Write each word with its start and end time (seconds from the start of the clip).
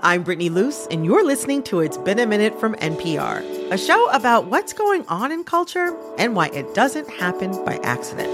I'm 0.00 0.24
Brittany 0.24 0.50
Luse, 0.50 0.86
and 0.90 1.06
you're 1.06 1.24
listening 1.24 1.62
to 1.64 1.80
It's 1.80 1.96
Been 1.96 2.18
a 2.18 2.26
Minute 2.26 2.60
from 2.60 2.74
NPR, 2.76 3.40
a 3.72 3.78
show 3.78 4.10
about 4.10 4.46
what's 4.46 4.72
going 4.72 5.06
on 5.06 5.32
in 5.32 5.42
culture 5.42 5.96
and 6.18 6.36
why 6.36 6.48
it 6.48 6.74
doesn't 6.74 7.08
happen 7.08 7.52
by 7.64 7.78
accident. 7.82 8.30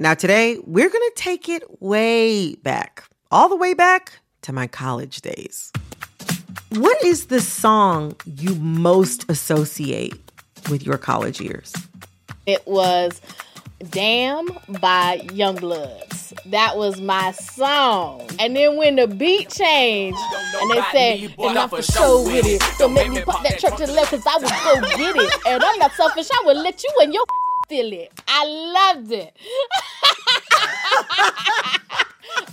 Now, 0.00 0.14
today, 0.14 0.58
we're 0.66 0.90
going 0.90 1.10
to 1.10 1.12
take 1.14 1.48
it 1.48 1.62
way 1.80 2.56
back, 2.56 3.04
all 3.30 3.48
the 3.48 3.56
way 3.56 3.72
back 3.72 4.18
to 4.42 4.52
my 4.52 4.66
college 4.66 5.20
days. 5.20 5.72
What 6.70 7.02
is 7.04 7.26
the 7.26 7.40
song 7.40 8.16
you 8.24 8.56
most 8.56 9.30
associate 9.30 10.32
with 10.68 10.84
your 10.84 10.98
college 10.98 11.40
years? 11.40 11.72
It 12.46 12.66
was 12.66 13.20
Damn 13.90 14.46
by 14.80 15.18
YoungBloodZ. 15.24 16.50
That 16.50 16.76
was 16.76 17.00
my 17.00 17.32
song. 17.32 18.28
And 18.38 18.56
then 18.56 18.76
when 18.76 18.96
the 18.96 19.06
beat 19.06 19.50
changed 19.50 20.18
and 20.60 20.70
they 20.70 20.82
said, 20.92 21.34
and 21.38 21.58
I'm 21.58 21.68
for 21.68 21.82
sure 21.82 22.24
with 22.24 22.46
it. 22.46 22.62
Don't 22.78 22.94
make 22.94 23.10
me 23.10 23.22
pop 23.22 23.42
that 23.42 23.58
truck 23.58 23.76
to 23.78 23.86
the 23.86 23.92
left 23.92 24.10
because 24.10 24.26
I 24.26 24.36
would 24.38 24.50
go 24.82 24.96
get 24.96 25.16
it. 25.16 25.32
And 25.46 25.62
I'm 25.62 25.78
not 25.78 25.92
selfish. 25.92 26.28
I 26.32 26.42
would 26.46 26.56
let 26.56 26.82
you 26.82 26.90
and 27.02 27.12
your 27.14 27.24
steal 27.66 27.92
it. 27.92 28.12
I 28.28 28.44
loved 28.94 29.12
it. 29.12 29.36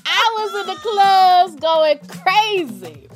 I 0.06 0.38
was 0.38 0.62
in 0.62 0.68
the 0.68 0.80
clubs 0.82 1.56
going 1.56 2.00
crazy. 2.08 3.08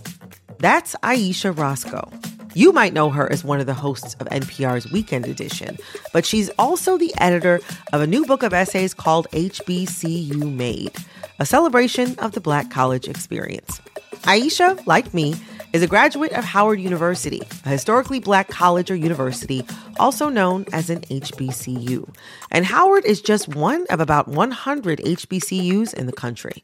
That's 0.60 0.96
Ayesha 1.04 1.52
Rascoe. 1.52 2.10
You 2.56 2.72
might 2.72 2.94
know 2.94 3.10
her 3.10 3.30
as 3.30 3.44
one 3.44 3.60
of 3.60 3.66
the 3.66 3.74
hosts 3.74 4.14
of 4.22 4.28
NPR's 4.30 4.90
Weekend 4.90 5.28
Edition, 5.28 5.78
but 6.14 6.26
she's 6.26 6.50
also 6.52 6.98
the 6.98 7.14
editor 7.18 7.60
of 7.92 8.00
a 8.00 8.08
new 8.08 8.26
book 8.26 8.44
of 8.44 8.54
essays 8.54 8.94
called 8.94 9.28
HBCU 9.32 10.56
Made, 10.56 10.96
a 11.38 11.46
celebration 11.46 12.18
of 12.18 12.32
the 12.32 12.40
Black 12.40 12.72
college 12.72 13.10
experience. 13.10 13.82
Ayesha, 14.24 14.78
like 14.86 15.14
me, 15.14 15.36
is 15.74 15.84
a 15.84 15.88
graduate 15.88 16.32
of 16.32 16.46
Howard 16.46 16.80
University, 16.80 17.42
a 17.66 17.70
historically 17.70 18.22
black 18.22 18.48
college 18.48 18.90
or 18.90 18.96
university, 18.96 19.62
also 20.00 20.30
known 20.30 20.66
as 20.72 20.90
an 20.90 21.02
HBCU. 21.02 22.08
And 22.52 22.66
Howard 22.66 23.04
is 23.04 23.22
just 23.22 23.54
one 23.54 23.86
of 23.90 24.00
about 24.00 24.30
100 24.30 25.00
HBCUs 25.00 25.94
in 25.94 26.06
the 26.06 26.14
country. 26.14 26.64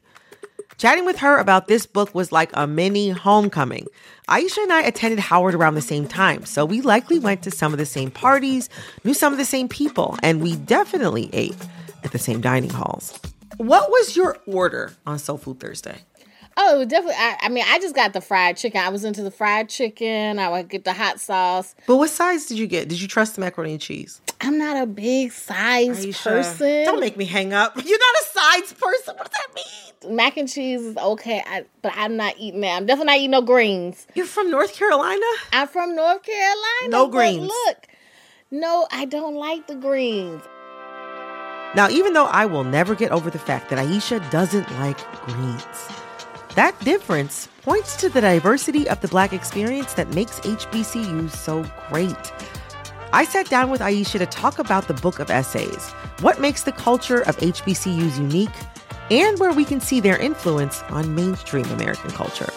Chatting 0.82 1.04
with 1.04 1.18
her 1.18 1.38
about 1.38 1.68
this 1.68 1.86
book 1.86 2.12
was 2.12 2.32
like 2.32 2.50
a 2.54 2.66
mini 2.66 3.10
homecoming. 3.10 3.86
Ayesha 4.26 4.62
and 4.62 4.72
I 4.72 4.82
attended 4.82 5.20
Howard 5.20 5.54
around 5.54 5.76
the 5.76 5.80
same 5.80 6.08
time, 6.08 6.44
so 6.44 6.64
we 6.64 6.80
likely 6.80 7.20
went 7.20 7.44
to 7.44 7.52
some 7.52 7.72
of 7.72 7.78
the 7.78 7.86
same 7.86 8.10
parties, 8.10 8.68
knew 9.04 9.14
some 9.14 9.32
of 9.32 9.38
the 9.38 9.44
same 9.44 9.68
people, 9.68 10.16
and 10.24 10.42
we 10.42 10.56
definitely 10.56 11.30
ate 11.32 11.54
at 12.02 12.10
the 12.10 12.18
same 12.18 12.40
dining 12.40 12.70
halls. 12.70 13.16
What 13.58 13.90
was 13.90 14.16
your 14.16 14.38
order 14.44 14.92
on 15.06 15.20
Soul 15.20 15.38
Food 15.38 15.60
Thursday? 15.60 15.98
Oh, 16.56 16.84
definitely. 16.84 17.16
I, 17.18 17.38
I, 17.42 17.48
mean, 17.48 17.64
I 17.66 17.78
just 17.78 17.94
got 17.94 18.12
the 18.12 18.20
fried 18.20 18.56
chicken. 18.56 18.80
I 18.80 18.88
was 18.88 19.04
into 19.04 19.22
the 19.22 19.30
fried 19.30 19.68
chicken. 19.68 20.38
I 20.38 20.48
would 20.48 20.68
get 20.68 20.84
the 20.84 20.92
hot 20.92 21.20
sauce. 21.20 21.74
But 21.86 21.96
what 21.96 22.10
size 22.10 22.46
did 22.46 22.58
you 22.58 22.66
get? 22.66 22.88
Did 22.88 23.00
you 23.00 23.08
trust 23.08 23.34
the 23.34 23.40
macaroni 23.40 23.72
and 23.72 23.80
cheese? 23.80 24.20
I'm 24.40 24.58
not 24.58 24.82
a 24.82 24.86
big 24.86 25.32
size 25.32 26.04
person. 26.16 26.84
Don't 26.84 27.00
make 27.00 27.16
me 27.16 27.24
hang 27.24 27.52
up. 27.52 27.76
You're 27.76 27.98
not 27.98 28.14
a 28.22 28.24
size 28.32 28.72
person. 28.72 29.14
What 29.16 29.30
does 29.30 29.38
that 29.38 29.54
mean? 29.54 30.16
Mac 30.16 30.36
and 30.36 30.48
cheese 30.48 30.82
is 30.82 30.96
okay, 30.96 31.42
I, 31.46 31.64
but 31.80 31.92
I'm 31.94 32.16
not 32.16 32.34
eating 32.38 32.60
that. 32.62 32.76
I'm 32.76 32.86
definitely 32.86 33.06
not 33.06 33.18
eating 33.18 33.30
no 33.30 33.42
greens. 33.42 34.06
You're 34.14 34.26
from 34.26 34.50
North 34.50 34.74
Carolina? 34.74 35.24
I'm 35.52 35.68
from 35.68 35.94
North 35.94 36.24
Carolina. 36.24 36.88
No 36.88 37.06
greens. 37.06 37.46
Look, 37.46 37.86
no, 38.50 38.88
I 38.90 39.04
don't 39.04 39.36
like 39.36 39.68
the 39.68 39.76
greens. 39.76 40.42
Now, 41.74 41.88
even 41.88 42.12
though 42.12 42.26
I 42.26 42.44
will 42.44 42.64
never 42.64 42.94
get 42.94 43.12
over 43.12 43.30
the 43.30 43.38
fact 43.38 43.70
that 43.70 43.78
Ayesha 43.78 44.20
doesn't 44.30 44.70
like 44.72 44.98
greens, 45.22 45.88
that 46.54 46.78
difference 46.80 47.48
points 47.62 47.96
to 47.96 48.08
the 48.08 48.20
diversity 48.20 48.88
of 48.88 49.00
the 49.00 49.08
Black 49.08 49.32
experience 49.32 49.94
that 49.94 50.14
makes 50.14 50.40
HBCUs 50.40 51.30
so 51.30 51.64
great. 51.88 52.32
I 53.12 53.24
sat 53.24 53.48
down 53.50 53.70
with 53.70 53.82
Ayesha 53.82 54.18
to 54.18 54.26
talk 54.26 54.58
about 54.58 54.88
the 54.88 54.94
book 54.94 55.18
of 55.18 55.30
essays, 55.30 55.90
what 56.20 56.40
makes 56.40 56.62
the 56.62 56.72
culture 56.72 57.20
of 57.22 57.36
HBCUs 57.36 58.16
unique, 58.16 58.50
and 59.10 59.38
where 59.38 59.52
we 59.52 59.64
can 59.64 59.80
see 59.80 60.00
their 60.00 60.18
influence 60.18 60.82
on 60.84 61.14
mainstream 61.14 61.66
American 61.66 62.10
culture. 62.10 62.50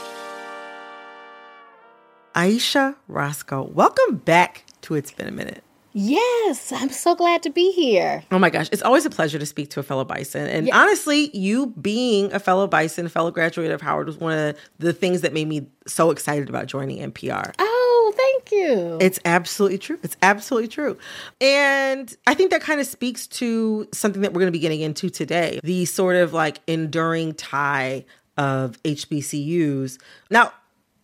Ayesha 2.34 2.96
Rascoe, 3.08 3.64
welcome 3.64 4.18
back 4.18 4.66
to 4.82 4.96
It's 4.96 5.12
Been 5.12 5.28
a 5.28 5.32
Minute. 5.32 5.65
Yes, 5.98 6.74
I'm 6.74 6.90
so 6.90 7.16
glad 7.16 7.42
to 7.44 7.50
be 7.50 7.72
here. 7.72 8.22
Oh 8.30 8.38
my 8.38 8.50
gosh, 8.50 8.68
it's 8.74 8.82
always 8.82 9.06
a 9.06 9.10
pleasure 9.10 9.40
to 9.40 9.46
speak 9.46 9.70
to 9.70 9.80
a 9.80 9.84
fellow 9.84 10.04
Bison. 10.04 10.46
And 10.46 10.68
yes. 10.68 10.76
honestly, 10.76 11.30
you 11.34 11.68
being 11.68 12.34
a 12.34 12.40
fellow 12.40 12.68
Bison, 12.68 13.06
a 13.06 13.10
fellow 13.10 13.32
graduate 13.32 13.72
of 13.72 13.82
Howard, 13.82 14.08
was 14.08 14.18
one 14.18 14.38
of 14.38 14.58
the 14.78 14.92
things 14.92 15.22
that 15.22 15.32
made 15.32 15.48
me 15.48 15.68
so 15.88 16.12
excited 16.12 16.50
about 16.50 16.66
joining 16.66 16.98
NPR. 17.14 17.54
Oh, 17.60 18.14
thank 18.14 18.52
you. 18.52 18.98
It's 19.00 19.22
absolutely 19.24 19.78
true. 19.78 19.98
It's 20.04 20.18
absolutely 20.22 20.68
true. 20.68 20.98
And 21.40 22.14
I 22.28 22.34
think 22.34 22.52
that 22.52 22.60
kind 22.60 22.82
of 22.82 22.88
speaks 22.88 23.26
to 23.28 23.88
something 23.94 24.22
that 24.22 24.34
we're 24.34 24.42
going 24.42 24.52
to 24.52 24.58
be 24.58 24.60
getting 24.60 24.82
into 24.82 25.10
today 25.10 25.62
the 25.64 25.86
sort 25.86 26.18
of 26.18 26.34
like 26.34 26.60
enduring 26.68 27.36
tie 27.36 28.04
of 28.38 28.84
HBCUs. 28.84 29.98
Now, 30.30 30.52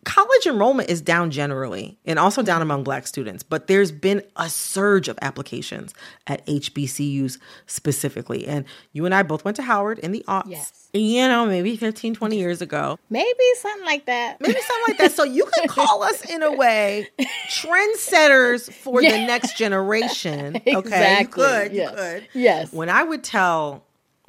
college 0.03 0.45
enrollment 0.45 0.89
is 0.89 1.01
down 1.01 1.31
generally 1.31 1.97
and 2.05 2.17
also 2.17 2.41
down 2.41 2.55
mm-hmm. 2.55 2.63
among 2.63 2.83
black 2.83 3.05
students 3.07 3.43
but 3.43 3.67
there's 3.67 3.91
been 3.91 4.21
a 4.35 4.49
surge 4.49 5.07
of 5.07 5.17
applications 5.21 5.93
at 6.27 6.45
hbcus 6.47 7.37
specifically. 7.67 8.47
And 8.47 8.65
you 8.93 9.05
and 9.05 9.13
i 9.13 9.23
both 9.23 9.45
went 9.45 9.55
to 9.57 9.63
howard 9.63 9.99
in 9.99 10.11
the 10.11 10.23
aughts 10.27 10.49
yes. 10.49 10.89
you 10.93 11.27
know 11.27 11.45
maybe 11.45 11.75
15 11.77 12.15
20 12.15 12.37
years 12.37 12.61
ago. 12.61 12.97
Maybe 13.09 13.29
something 13.57 13.85
like 13.85 14.05
that. 14.05 14.39
Maybe 14.41 14.53
something 14.53 14.83
like 14.87 14.97
that. 14.99 15.11
So 15.11 15.23
you 15.23 15.45
can 15.55 15.67
call 15.67 16.03
us 16.03 16.23
in 16.29 16.43
a 16.43 16.51
way 16.51 17.07
trendsetters 17.49 18.71
for 18.71 19.01
yeah. 19.01 19.11
the 19.11 19.17
next 19.25 19.57
generation 19.57 20.57
okay? 20.57 20.77
Exactly. 20.77 21.43
you 21.43 21.49
could 21.49 21.73
yes. 21.73 21.91
you 21.91 21.97
could. 21.97 22.27
Yes. 22.33 22.73
When 22.73 22.89
i 22.89 23.03
would 23.03 23.23
tell 23.23 23.85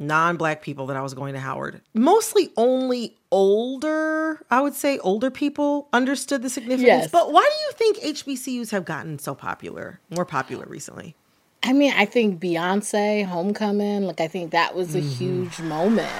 non-black 0.06 0.62
people 0.62 0.86
that 0.86 0.96
I 0.96 1.02
was 1.02 1.14
going 1.14 1.34
to 1.34 1.40
Howard. 1.40 1.80
Mostly 1.94 2.50
only 2.56 3.16
older, 3.30 4.44
I 4.50 4.60
would 4.60 4.74
say 4.74 4.98
older 4.98 5.30
people 5.30 5.88
understood 5.92 6.42
the 6.42 6.50
significance. 6.50 6.86
Yes. 6.86 7.10
But 7.10 7.32
why 7.32 7.42
do 7.42 7.56
you 7.88 7.92
think 7.94 8.16
HBCUs 8.16 8.70
have 8.70 8.84
gotten 8.84 9.18
so 9.18 9.34
popular, 9.34 10.00
more 10.10 10.24
popular 10.24 10.66
recently? 10.66 11.16
I 11.64 11.72
mean, 11.72 11.92
I 11.96 12.06
think 12.06 12.40
Beyonce, 12.40 13.24
Homecoming, 13.24 14.02
like 14.02 14.20
I 14.20 14.28
think 14.28 14.50
that 14.50 14.74
was 14.74 14.94
a 14.94 14.98
mm-hmm. 14.98 15.08
huge 15.08 15.60
moment. 15.60 16.10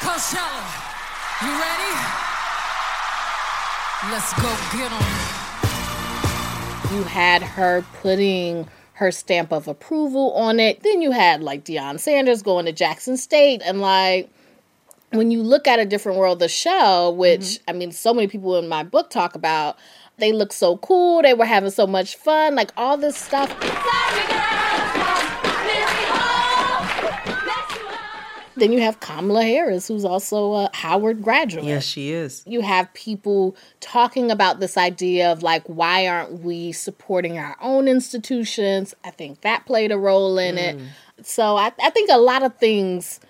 Coachella, 0.00 0.64
you 1.42 1.48
ready? 1.48 1.94
Let's 4.10 4.32
go 4.34 4.48
get 4.76 4.90
them. 4.90 5.36
You 6.96 7.02
had 7.04 7.42
her 7.42 7.84
putting 8.00 8.68
her 8.98 9.12
stamp 9.12 9.52
of 9.52 9.68
approval 9.68 10.32
on 10.32 10.58
it. 10.58 10.82
Then 10.82 11.00
you 11.00 11.12
had 11.12 11.40
like 11.40 11.64
Deion 11.64 12.00
Sanders 12.00 12.42
going 12.42 12.66
to 12.66 12.72
Jackson 12.72 13.16
State 13.16 13.62
and 13.64 13.80
like 13.80 14.28
when 15.10 15.30
you 15.30 15.40
look 15.40 15.68
at 15.68 15.78
a 15.78 15.86
different 15.86 16.18
world 16.18 16.40
the 16.40 16.48
show, 16.48 17.10
which 17.10 17.40
mm-hmm. 17.40 17.70
I 17.70 17.72
mean 17.74 17.92
so 17.92 18.12
many 18.12 18.26
people 18.26 18.56
in 18.56 18.68
my 18.68 18.82
book 18.82 19.08
talk 19.08 19.36
about, 19.36 19.78
they 20.18 20.32
look 20.32 20.52
so 20.52 20.78
cool, 20.78 21.22
they 21.22 21.32
were 21.32 21.44
having 21.44 21.70
so 21.70 21.86
much 21.86 22.16
fun, 22.16 22.56
like 22.56 22.72
all 22.76 22.96
this 22.96 23.16
stuff. 23.16 23.48
Then 28.58 28.72
you 28.72 28.80
have 28.80 29.00
Kamala 29.00 29.42
Harris, 29.42 29.88
who's 29.88 30.04
also 30.04 30.52
a 30.54 30.70
Howard 30.74 31.22
graduate. 31.22 31.64
Yes, 31.64 31.84
she 31.84 32.12
is. 32.12 32.42
You 32.46 32.60
have 32.60 32.92
people 32.94 33.56
talking 33.80 34.30
about 34.30 34.60
this 34.60 34.76
idea 34.76 35.30
of 35.32 35.42
like, 35.42 35.64
why 35.66 36.06
aren't 36.06 36.40
we 36.40 36.72
supporting 36.72 37.38
our 37.38 37.56
own 37.60 37.88
institutions? 37.88 38.94
I 39.04 39.10
think 39.10 39.40
that 39.42 39.66
played 39.66 39.92
a 39.92 39.98
role 39.98 40.38
in 40.38 40.56
mm. 40.56 40.58
it. 40.58 41.26
So 41.26 41.56
I, 41.56 41.72
I 41.82 41.90
think 41.90 42.10
a 42.10 42.18
lot 42.18 42.42
of 42.42 42.56
things 42.56 43.20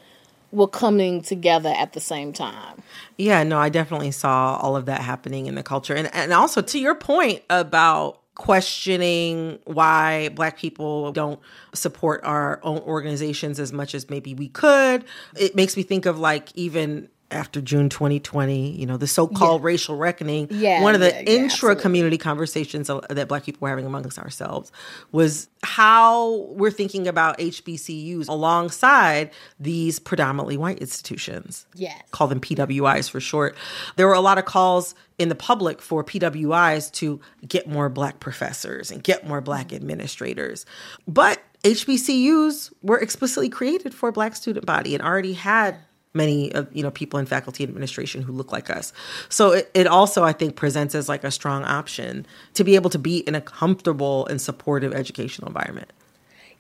were 0.51 0.69
coming 0.69 1.21
together 1.21 1.69
at 1.77 1.93
the 1.93 2.01
same 2.01 2.33
time. 2.33 2.83
Yeah, 3.17 3.43
no, 3.43 3.59
I 3.59 3.69
definitely 3.69 4.13
saw 4.13 4.57
all 4.57 4.77
of 4.77 4.87
that 4.87 5.03
happening 5.03 5.47
in 5.47 5.55
the 5.55 5.63
culture. 5.63 5.95
And 5.95 6.13
and 6.15 6.33
also 6.33 6.63
to 6.63 6.79
your 6.79 6.95
point 6.95 7.43
about 7.51 8.21
questioning 8.39 9.59
why 9.65 10.31
black 10.31 10.57
people 10.57 11.13
don't 11.13 11.41
support 11.75 12.23
our 12.25 12.61
own 12.63 12.79
organizations 12.79 13.61
as 13.61 13.73
much 13.73 13.95
as 13.95 14.09
maybe 14.09 14.33
we 14.33 14.49
could. 14.49 15.05
It 15.37 15.55
makes 15.55 15.77
me 15.77 15.83
think 15.83 16.07
of 16.07 16.19
like 16.19 16.51
even 16.55 17.11
after 17.31 17.61
June 17.61 17.89
2020, 17.89 18.71
you 18.73 18.87
know, 18.87 18.97
the 18.97 19.07
so-called 19.07 19.63
racial 19.63 19.97
reckoning. 19.97 20.49
Yeah, 20.51 20.83
one 20.83 20.95
of 20.95 21.01
the 21.01 21.09
yeah, 21.09 21.21
yeah, 21.21 21.31
intra-community 21.31 22.17
conversations 22.17 22.91
that 23.11 23.29
Black 23.29 23.45
people 23.45 23.59
were 23.61 23.69
having 23.69 23.87
amongst 23.87 24.19
ourselves 24.19 24.73
was 25.13 25.49
how 25.63 26.47
we're 26.51 26.71
thinking 26.71 27.07
about 27.07 27.39
HBCUs 27.39 28.29
alongside 28.29 29.31
these 29.61 29.99
predominantly 29.99 30.57
white 30.57 30.79
institutions. 30.79 31.67
Yes. 31.75 32.01
Call 32.13 32.29
them 32.29 32.41
PWIs 32.41 33.11
for 33.11 33.21
short. 33.21 33.57
There 33.97 34.07
were 34.07 34.15
a 34.15 34.21
lot 34.21 34.39
of 34.39 34.45
calls 34.47 34.95
in 35.19 35.29
the 35.29 35.35
public 35.35 35.83
for 35.83 36.03
PWIs 36.05 36.93
to 36.93 37.21
get 37.47 37.69
more 37.69 37.89
Black 37.89 38.21
professors 38.21 38.91
and 38.91 39.03
get 39.03 39.27
more 39.27 39.41
Black 39.41 39.73
administrators. 39.73 40.65
But 41.07 41.43
HBCUs 41.65 42.73
were 42.83 42.99
explicitly 42.99 43.49
created 43.49 43.93
for 43.93 44.13
Black 44.13 44.37
student 44.37 44.65
body 44.65 44.95
and 44.95 45.03
already 45.03 45.33
had 45.35 45.77
many 46.15 46.53
of 46.53 46.69
you 46.75 46.83
know 46.83 46.91
people 46.91 47.19
in 47.19 47.27
faculty 47.27 47.63
administration 47.65 48.23
who 48.23 48.33
look 48.33 48.53
like 48.53 48.71
us 48.71 48.93
so 49.29 49.53
it, 49.53 49.71
it 49.75 49.87
also 49.87 50.25
i 50.25 50.33
think 50.33 50.57
presents 50.57 50.95
as 50.95 51.09
like 51.09 51.25
a 51.25 51.31
strong 51.31 51.65
option 51.65 52.27
to 52.55 52.65
be 52.65 52.75
able 52.75 52.91
to 52.91 52.99
be 52.99 53.19
in 53.19 53.35
a 53.35 53.41
comfortable 53.41 54.27
and 54.27 54.41
supportive 54.41 54.93
educational 54.93 55.49
environment 55.49 55.91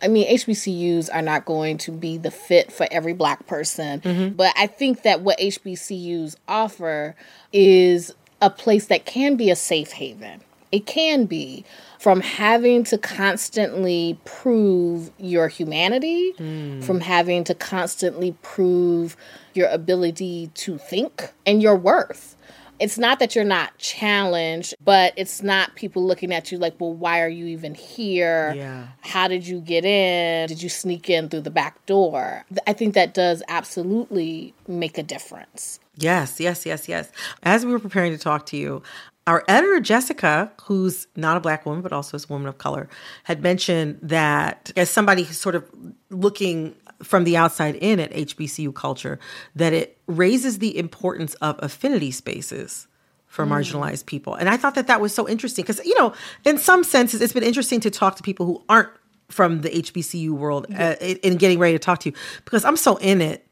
I 0.00 0.08
mean, 0.08 0.28
HBCUs 0.28 1.08
are 1.12 1.22
not 1.22 1.44
going 1.44 1.78
to 1.78 1.90
be 1.90 2.18
the 2.18 2.30
fit 2.30 2.70
for 2.70 2.86
every 2.90 3.14
black 3.14 3.46
person, 3.46 4.00
mm-hmm. 4.00 4.36
but 4.36 4.54
I 4.56 4.68
think 4.68 5.02
that 5.02 5.22
what 5.22 5.38
HBCUs 5.38 6.36
offer 6.46 7.16
is 7.52 8.14
a 8.40 8.50
place 8.50 8.86
that 8.86 9.06
can 9.06 9.36
be 9.36 9.50
a 9.50 9.56
safe 9.56 9.92
haven. 9.92 10.40
It 10.70 10.86
can 10.86 11.26
be 11.26 11.64
from 11.98 12.20
having 12.20 12.84
to 12.84 12.98
constantly 12.98 14.18
prove 14.24 15.10
your 15.18 15.48
humanity, 15.48 16.32
mm. 16.34 16.84
from 16.84 17.00
having 17.00 17.44
to 17.44 17.54
constantly 17.54 18.36
prove 18.42 19.16
your 19.54 19.68
ability 19.68 20.50
to 20.54 20.78
think 20.78 21.32
and 21.46 21.62
your 21.62 21.76
worth. 21.76 22.36
It's 22.80 22.96
not 22.96 23.18
that 23.18 23.34
you're 23.34 23.44
not 23.44 23.76
challenged, 23.78 24.74
but 24.84 25.12
it's 25.16 25.42
not 25.42 25.74
people 25.74 26.06
looking 26.06 26.32
at 26.32 26.52
you 26.52 26.58
like, 26.58 26.80
well, 26.80 26.94
why 26.94 27.20
are 27.20 27.28
you 27.28 27.46
even 27.46 27.74
here? 27.74 28.52
Yeah. 28.54 28.86
How 29.00 29.26
did 29.26 29.46
you 29.46 29.60
get 29.60 29.84
in? 29.84 30.46
Did 30.46 30.62
you 30.62 30.68
sneak 30.68 31.10
in 31.10 31.28
through 31.28 31.40
the 31.40 31.50
back 31.50 31.84
door? 31.86 32.44
I 32.66 32.72
think 32.72 32.94
that 32.94 33.14
does 33.14 33.42
absolutely 33.48 34.54
make 34.68 34.96
a 34.96 35.02
difference. 35.02 35.80
Yes, 35.96 36.38
yes, 36.38 36.64
yes, 36.64 36.88
yes. 36.88 37.10
As 37.42 37.66
we 37.66 37.72
were 37.72 37.80
preparing 37.80 38.12
to 38.12 38.18
talk 38.18 38.46
to 38.46 38.56
you, 38.56 38.82
our 39.28 39.44
editor, 39.46 39.78
Jessica, 39.78 40.50
who's 40.62 41.06
not 41.14 41.36
a 41.36 41.40
black 41.40 41.66
woman, 41.66 41.82
but 41.82 41.92
also 41.92 42.16
is 42.16 42.24
a 42.24 42.32
woman 42.32 42.48
of 42.48 42.56
color, 42.56 42.88
had 43.24 43.42
mentioned 43.42 43.98
that 44.00 44.72
as 44.74 44.88
somebody 44.88 45.22
sort 45.24 45.54
of 45.54 45.70
looking 46.08 46.74
from 47.02 47.24
the 47.24 47.36
outside 47.36 47.74
in 47.76 48.00
at 48.00 48.10
HBCU 48.10 48.74
culture, 48.74 49.20
that 49.54 49.74
it 49.74 49.98
raises 50.06 50.60
the 50.60 50.76
importance 50.78 51.34
of 51.34 51.58
affinity 51.62 52.10
spaces 52.10 52.88
for 53.26 53.44
mm. 53.44 53.50
marginalized 53.50 54.06
people. 54.06 54.34
And 54.34 54.48
I 54.48 54.56
thought 54.56 54.74
that 54.76 54.86
that 54.86 54.98
was 54.98 55.14
so 55.14 55.28
interesting 55.28 55.62
because, 55.62 55.84
you 55.84 55.94
know, 55.98 56.14
in 56.46 56.56
some 56.56 56.82
senses, 56.82 57.20
it's 57.20 57.34
been 57.34 57.42
interesting 57.42 57.80
to 57.80 57.90
talk 57.90 58.16
to 58.16 58.22
people 58.22 58.46
who 58.46 58.64
aren't 58.66 58.88
from 59.28 59.60
the 59.60 59.68
HBCU 59.68 60.30
world 60.30 60.66
uh, 60.74 60.94
in 61.00 61.36
getting 61.36 61.58
ready 61.58 61.74
to 61.74 61.78
talk 61.78 62.00
to 62.00 62.08
you 62.08 62.16
because 62.46 62.64
I'm 62.64 62.78
so 62.78 62.96
in 62.96 63.20
it. 63.20 63.46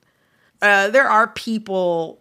Uh, 0.63 0.89
there 0.89 1.07
are 1.07 1.29
people, 1.29 2.19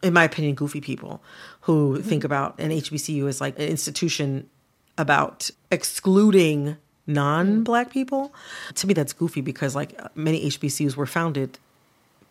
in 0.00 0.12
my 0.12 0.22
opinion, 0.22 0.54
goofy 0.54 0.80
people 0.80 1.20
who 1.66 2.00
think 2.00 2.20
mm-hmm. 2.20 2.26
about 2.26 2.60
an 2.60 2.70
HBCU 2.70 3.28
as 3.28 3.40
like 3.40 3.58
an 3.58 3.66
institution 3.66 4.48
about 4.96 5.50
excluding 5.72 6.76
non-black 7.08 7.90
people. 7.90 8.32
To 8.76 8.86
me, 8.86 8.94
that's 8.94 9.12
goofy 9.12 9.40
because 9.40 9.74
like 9.74 9.98
many 10.16 10.46
HBCUs 10.46 10.94
were 10.94 11.06
founded 11.06 11.58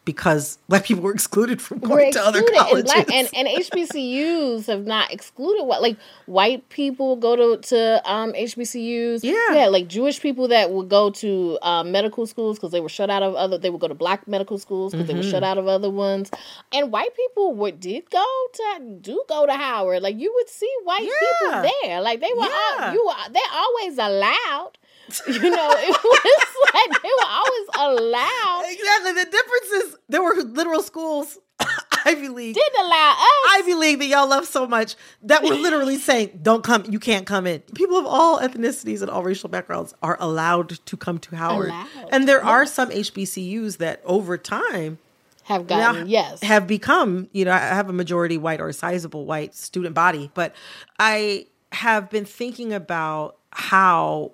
because 0.06 0.60
black 0.70 0.86
people 0.86 1.04
were 1.04 1.12
excluded 1.12 1.62
from 1.62 1.80
going 1.80 2.14
to 2.14 2.22
other 2.22 2.44
colleges. 2.44 2.92
And, 2.92 3.06
black, 3.08 3.12
and, 3.12 3.30
and 3.34 3.48
HBCUs 3.48 4.68
have 4.68 4.86
not 4.86 5.12
excluded 5.12 5.66
what 5.66 5.82
like 5.82 5.98
white 6.28 6.70
people 6.70 7.16
go 7.16 7.36
to 7.36 7.62
to 7.70 8.02
um, 8.10 8.32
HBCUs. 8.34 9.24
Yeah, 9.24 9.34
yeah, 9.52 9.68
like 9.68 9.88
Jewish 9.88 10.22
people 10.22 10.48
that 10.50 10.72
would 10.72 10.90
go 10.90 11.10
to 11.10 11.58
um, 11.64 11.92
medical 11.92 12.28
schools 12.28 12.58
because 12.58 12.72
they 12.72 12.80
were 12.80 12.90
shut 12.90 13.10
out 13.10 13.24
of 13.24 13.34
other. 13.36 13.58
They 13.58 13.72
would 13.72 13.82
go 13.82 13.88
to 13.88 13.96
black 13.96 14.28
medical 14.28 14.60
schools 14.60 14.94
because 14.94 15.08
mm-hmm. 15.08 15.18
they 15.18 15.26
were 15.26 15.30
shut 15.30 15.42
mm-hmm. 15.44 15.52
out 15.52 15.58
of 15.58 15.68
other 15.68 15.90
ones. 15.90 16.30
And 16.72 16.92
white 16.92 17.16
people 17.16 17.54
would 17.56 17.80
did 17.80 18.10
go 18.12 18.26
to 18.54 18.98
do 19.02 19.24
go 19.28 19.46
to 19.46 19.54
Howard. 19.54 20.04
Like 20.04 20.18
you 20.18 20.32
would 20.36 20.50
see 20.50 20.72
white 20.84 21.02
yeah. 21.02 21.10
people 21.42 21.72
there. 21.84 22.02
Like 22.02 22.22
they 22.22 22.32
were 22.34 22.46
yeah. 22.46 22.78
all, 22.80 22.94
you 22.94 23.06
were, 23.06 23.34
they're 23.34 23.42
always 23.54 23.98
allowed 23.98 24.78
you 25.28 25.50
know, 25.50 25.70
it 25.72 26.04
was 26.04 26.74
like 26.74 27.02
they 27.02 27.10
were 27.10 27.30
always 27.30 28.00
allowed. 28.02 28.64
Exactly. 28.68 29.14
The 29.14 29.30
difference 29.30 29.68
is 29.86 29.98
there 30.10 30.24
were 30.24 30.36
literal 30.36 30.82
schools, 30.82 31.38
Ivy 32.06 32.30
League. 32.30 32.56
Didn't 32.56 32.86
allow 32.86 33.12
us. 33.12 33.52
Ivy 33.54 33.76
League 33.76 34.00
that 34.00 34.08
y'all 34.08 34.28
love 34.28 34.46
so 34.46 34.68
much 34.68 34.96
that 35.24 35.44
were 35.44 35.56
literally 35.56 35.98
saying, 35.98 36.40
don't 36.42 36.64
come, 36.64 36.86
you 36.90 37.00
can't 37.00 37.26
come 37.26 37.48
in. 37.48 37.60
People 37.74 37.98
of 37.98 38.06
all 38.06 38.40
ethnicities 38.40 39.02
and 39.02 39.10
all 39.10 39.24
racial 39.24 39.50
backgrounds 39.50 39.94
are 40.02 40.18
allowed 40.20 40.70
to 40.86 40.98
come 40.98 41.20
to 41.20 41.36
Howard. 41.36 41.70
Allowed. 41.70 41.88
And 42.12 42.28
there 42.28 42.44
are 42.44 42.66
some 42.66 42.90
HBCUs 42.90 43.78
that 43.78 44.02
over 44.06 44.38
time 44.38 44.98
have 45.44 45.68
gotten 45.68 46.08
yes 46.08 46.42
have 46.42 46.66
become 46.66 47.30
you 47.32 47.46
know 47.46 47.52
I 47.52 47.60
have 47.60 47.88
a 47.88 47.94
majority 47.94 48.36
white 48.36 48.60
or 48.60 48.68
a 48.68 48.74
sizable 48.74 49.26
white 49.26 49.54
student 49.54 49.94
body 49.94 50.32
but 50.34 50.56
i 50.98 51.46
have 51.72 52.10
been 52.10 52.26
thinking 52.26 52.74
about 52.74 53.38
how 53.52 54.32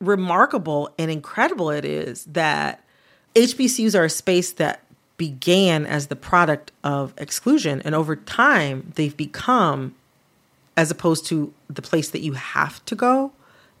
remarkable 0.00 0.90
and 0.98 1.10
incredible 1.10 1.70
it 1.70 1.84
is 1.84 2.24
that 2.26 2.82
HBCUs 3.34 3.98
are 3.98 4.04
a 4.04 4.10
space 4.10 4.52
that 4.52 4.82
began 5.16 5.86
as 5.86 6.08
the 6.08 6.16
product 6.16 6.72
of 6.84 7.14
exclusion. 7.16 7.80
And 7.84 7.94
over 7.94 8.16
time, 8.16 8.92
they've 8.96 9.16
become, 9.16 9.94
as 10.76 10.90
opposed 10.90 11.26
to 11.26 11.52
the 11.68 11.82
place 11.82 12.10
that 12.10 12.20
you 12.20 12.32
have 12.32 12.84
to 12.86 12.94
go 12.94 13.32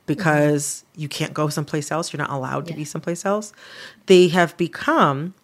because 0.06 0.84
mm-hmm. 0.92 1.02
you 1.02 1.08
can't 1.08 1.34
go 1.34 1.48
someplace 1.48 1.90
else, 1.90 2.12
you're 2.12 2.18
not 2.18 2.30
allowed 2.30 2.66
to 2.66 2.74
be 2.74 2.84
someplace 2.84 3.26
else. 3.26 3.52
They 4.06 4.28
have 4.28 4.56
become, 4.56 5.34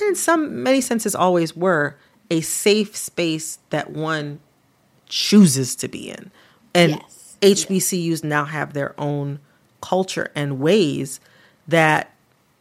in 0.00 0.14
some 0.14 0.62
many 0.62 0.80
senses, 0.80 1.14
always 1.14 1.56
were, 1.56 1.96
a 2.30 2.40
safe 2.40 2.96
space 2.96 3.58
that 3.70 3.90
one 3.90 4.40
chooses 5.08 5.74
to 5.76 5.88
be 5.88 6.10
in. 6.10 6.30
And 6.74 6.92
yes. 6.92 7.36
HBCUs 7.42 8.22
now 8.22 8.44
have 8.44 8.72
their 8.72 8.98
own 9.00 9.40
culture 9.80 10.30
and 10.34 10.58
ways 10.58 11.20
that 11.66 12.12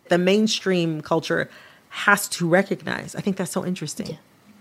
the 0.10 0.18
mainstream 0.18 1.02
culture 1.02 1.50
has 1.90 2.28
to 2.30 2.48
recognize. 2.48 3.16
I 3.16 3.22
think 3.22 3.38
that's 3.38 3.52
so 3.52 3.66
interesting. 3.66 4.08
Yeah. 4.08 4.18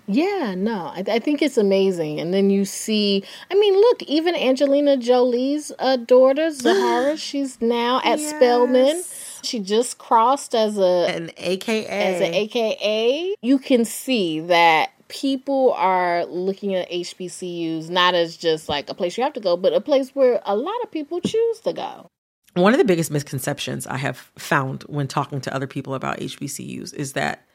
Yeah, 0.08 0.54
no, 0.56 0.92
I, 0.94 1.02
I, 1.08 1.18
think 1.18 1.42
it's 1.42 1.56
amazing. 1.56 2.20
And 2.20 2.32
then 2.32 2.48
you 2.48 2.64
see, 2.64 3.24
I 3.50 3.54
mean, 3.54 3.74
look, 3.74 4.02
even 4.04 4.36
Angelina 4.36 4.96
Jolie's 4.96 5.72
uh, 5.80 5.96
daughter, 5.96 6.50
Zahara, 6.52 7.16
she's 7.16 7.60
now 7.60 8.00
at 8.04 8.20
yes. 8.20 8.30
Spelman. 8.30 9.02
She 9.42 9.58
just 9.58 9.98
crossed 9.98 10.54
as 10.54 10.78
a 10.78 11.06
an 11.08 11.30
AKA. 11.36 11.86
As 11.86 12.20
an 12.20 12.34
AKA. 12.34 13.34
You 13.42 13.58
can 13.58 13.84
see 13.84 14.40
that 14.40 14.92
people 15.08 15.72
are 15.72 16.24
looking 16.26 16.74
at 16.74 16.90
HBCUs 16.90 17.90
not 17.90 18.14
as 18.14 18.36
just 18.36 18.68
like 18.68 18.88
a 18.88 18.94
place 18.94 19.16
you 19.16 19.24
have 19.24 19.32
to 19.34 19.40
go, 19.40 19.56
but 19.56 19.72
a 19.72 19.80
place 19.80 20.14
where 20.14 20.40
a 20.44 20.56
lot 20.56 20.80
of 20.82 20.90
people 20.90 21.20
choose 21.20 21.60
to 21.60 21.72
go. 21.72 22.10
One 22.56 22.72
of 22.72 22.78
the 22.78 22.84
biggest 22.84 23.10
misconceptions 23.10 23.86
I 23.86 23.98
have 23.98 24.16
found 24.38 24.82
when 24.84 25.08
talking 25.08 25.40
to 25.42 25.54
other 25.54 25.66
people 25.66 25.94
about 25.94 26.18
HBCUs 26.18 26.94
is 26.94 27.12
that 27.12 27.46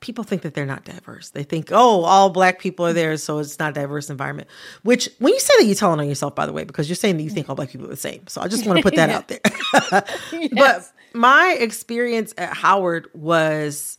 people 0.00 0.24
think 0.24 0.42
that 0.42 0.52
they're 0.52 0.66
not 0.66 0.84
diverse. 0.84 1.30
They 1.30 1.44
think, 1.44 1.70
oh, 1.72 2.04
all 2.04 2.28
black 2.28 2.58
people 2.58 2.84
are 2.84 2.92
there, 2.92 3.16
so 3.16 3.38
it's 3.38 3.58
not 3.58 3.70
a 3.70 3.74
diverse 3.74 4.10
environment. 4.10 4.48
Which, 4.82 5.08
when 5.20 5.32
you 5.32 5.40
say 5.40 5.54
that, 5.58 5.64
you're 5.64 5.74
telling 5.74 6.00
on 6.00 6.08
yourself, 6.08 6.34
by 6.34 6.44
the 6.44 6.52
way, 6.52 6.64
because 6.64 6.88
you're 6.88 6.96
saying 6.96 7.16
that 7.16 7.22
you 7.22 7.30
think 7.30 7.48
all 7.48 7.54
black 7.54 7.70
people 7.70 7.86
are 7.86 7.90
the 7.90 7.96
same. 7.96 8.26
So 8.26 8.42
I 8.42 8.48
just 8.48 8.66
want 8.66 8.76
to 8.78 8.82
put 8.82 8.96
that 8.96 9.08
out 9.08 9.28
there. 9.28 9.40
yes. 10.32 10.50
But 10.52 10.92
my 11.14 11.56
experience 11.58 12.34
at 12.36 12.52
Howard 12.52 13.08
was, 13.14 13.98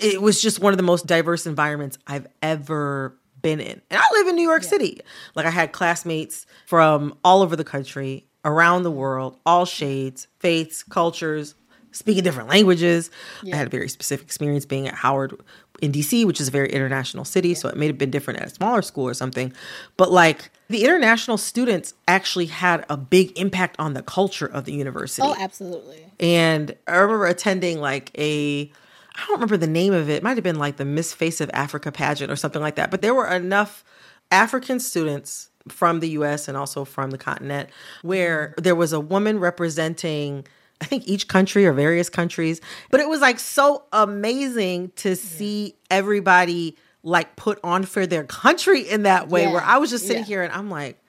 it 0.00 0.22
was 0.22 0.40
just 0.40 0.60
one 0.60 0.72
of 0.72 0.78
the 0.78 0.82
most 0.82 1.06
diverse 1.06 1.46
environments 1.46 1.98
I've 2.06 2.26
ever 2.40 3.18
been 3.42 3.60
in. 3.60 3.82
And 3.90 4.00
I 4.00 4.04
live 4.12 4.28
in 4.28 4.36
New 4.36 4.48
York 4.48 4.62
yeah. 4.62 4.68
City. 4.68 5.00
Like 5.34 5.46
I 5.46 5.50
had 5.50 5.72
classmates 5.72 6.46
from 6.66 7.18
all 7.24 7.42
over 7.42 7.56
the 7.56 7.64
country 7.64 8.27
around 8.48 8.82
the 8.82 8.90
world, 8.90 9.38
all 9.44 9.66
shades, 9.66 10.26
faiths, 10.38 10.82
cultures, 10.82 11.54
speaking 11.92 12.24
different 12.24 12.48
languages. 12.48 13.10
Yeah. 13.42 13.54
I 13.54 13.58
had 13.58 13.66
a 13.66 13.70
very 13.70 13.88
specific 13.88 14.26
experience 14.26 14.64
being 14.64 14.88
at 14.88 14.94
Howard 14.94 15.38
in 15.80 15.92
DC, 15.92 16.24
which 16.24 16.40
is 16.40 16.48
a 16.48 16.50
very 16.50 16.70
international 16.70 17.24
city. 17.24 17.54
So 17.54 17.68
it 17.68 17.76
may 17.76 17.86
have 17.86 17.98
been 17.98 18.10
different 18.10 18.40
at 18.40 18.46
a 18.46 18.50
smaller 18.50 18.82
school 18.82 19.06
or 19.06 19.14
something. 19.14 19.52
But 19.96 20.10
like 20.10 20.50
the 20.68 20.84
international 20.84 21.36
students 21.36 21.94
actually 22.06 22.46
had 22.46 22.84
a 22.88 22.96
big 22.96 23.38
impact 23.38 23.76
on 23.78 23.94
the 23.94 24.02
culture 24.02 24.46
of 24.46 24.64
the 24.64 24.72
university. 24.72 25.22
Oh, 25.26 25.36
absolutely. 25.38 26.06
And 26.18 26.74
I 26.86 26.96
remember 26.96 27.26
attending 27.26 27.80
like 27.80 28.10
a, 28.18 28.72
I 29.14 29.20
don't 29.26 29.32
remember 29.32 29.56
the 29.56 29.66
name 29.66 29.92
of 29.92 30.08
it. 30.08 30.14
It 30.14 30.22
might 30.22 30.36
have 30.36 30.44
been 30.44 30.58
like 30.58 30.78
the 30.78 30.84
Miss 30.84 31.12
Face 31.12 31.40
of 31.40 31.50
Africa 31.52 31.92
pageant 31.92 32.30
or 32.30 32.36
something 32.36 32.62
like 32.62 32.76
that. 32.76 32.90
But 32.90 33.02
there 33.02 33.14
were 33.14 33.28
enough 33.28 33.84
African 34.30 34.80
students 34.80 35.50
from 35.72 36.00
the 36.00 36.10
US 36.10 36.48
and 36.48 36.56
also 36.56 36.84
from 36.84 37.10
the 37.10 37.18
continent, 37.18 37.70
where 38.02 38.54
there 38.58 38.74
was 38.74 38.92
a 38.92 39.00
woman 39.00 39.38
representing 39.38 40.46
I 40.80 40.84
think 40.84 41.08
each 41.08 41.26
country 41.26 41.66
or 41.66 41.72
various 41.72 42.08
countries. 42.08 42.60
But 42.90 43.00
it 43.00 43.08
was 43.08 43.20
like 43.20 43.40
so 43.40 43.82
amazing 43.92 44.92
to 44.96 45.16
see 45.16 45.74
everybody 45.90 46.76
like 47.02 47.34
put 47.34 47.58
on 47.64 47.82
for 47.82 48.06
their 48.06 48.22
country 48.22 48.82
in 48.82 49.02
that 49.02 49.28
way 49.28 49.42
Yeah. 49.42 49.52
where 49.54 49.62
I 49.62 49.78
was 49.78 49.90
just 49.90 50.06
sitting 50.06 50.22
Yeah. 50.22 50.26
here 50.26 50.42
and 50.44 50.52
I'm 50.52 50.70
like, 50.70 51.02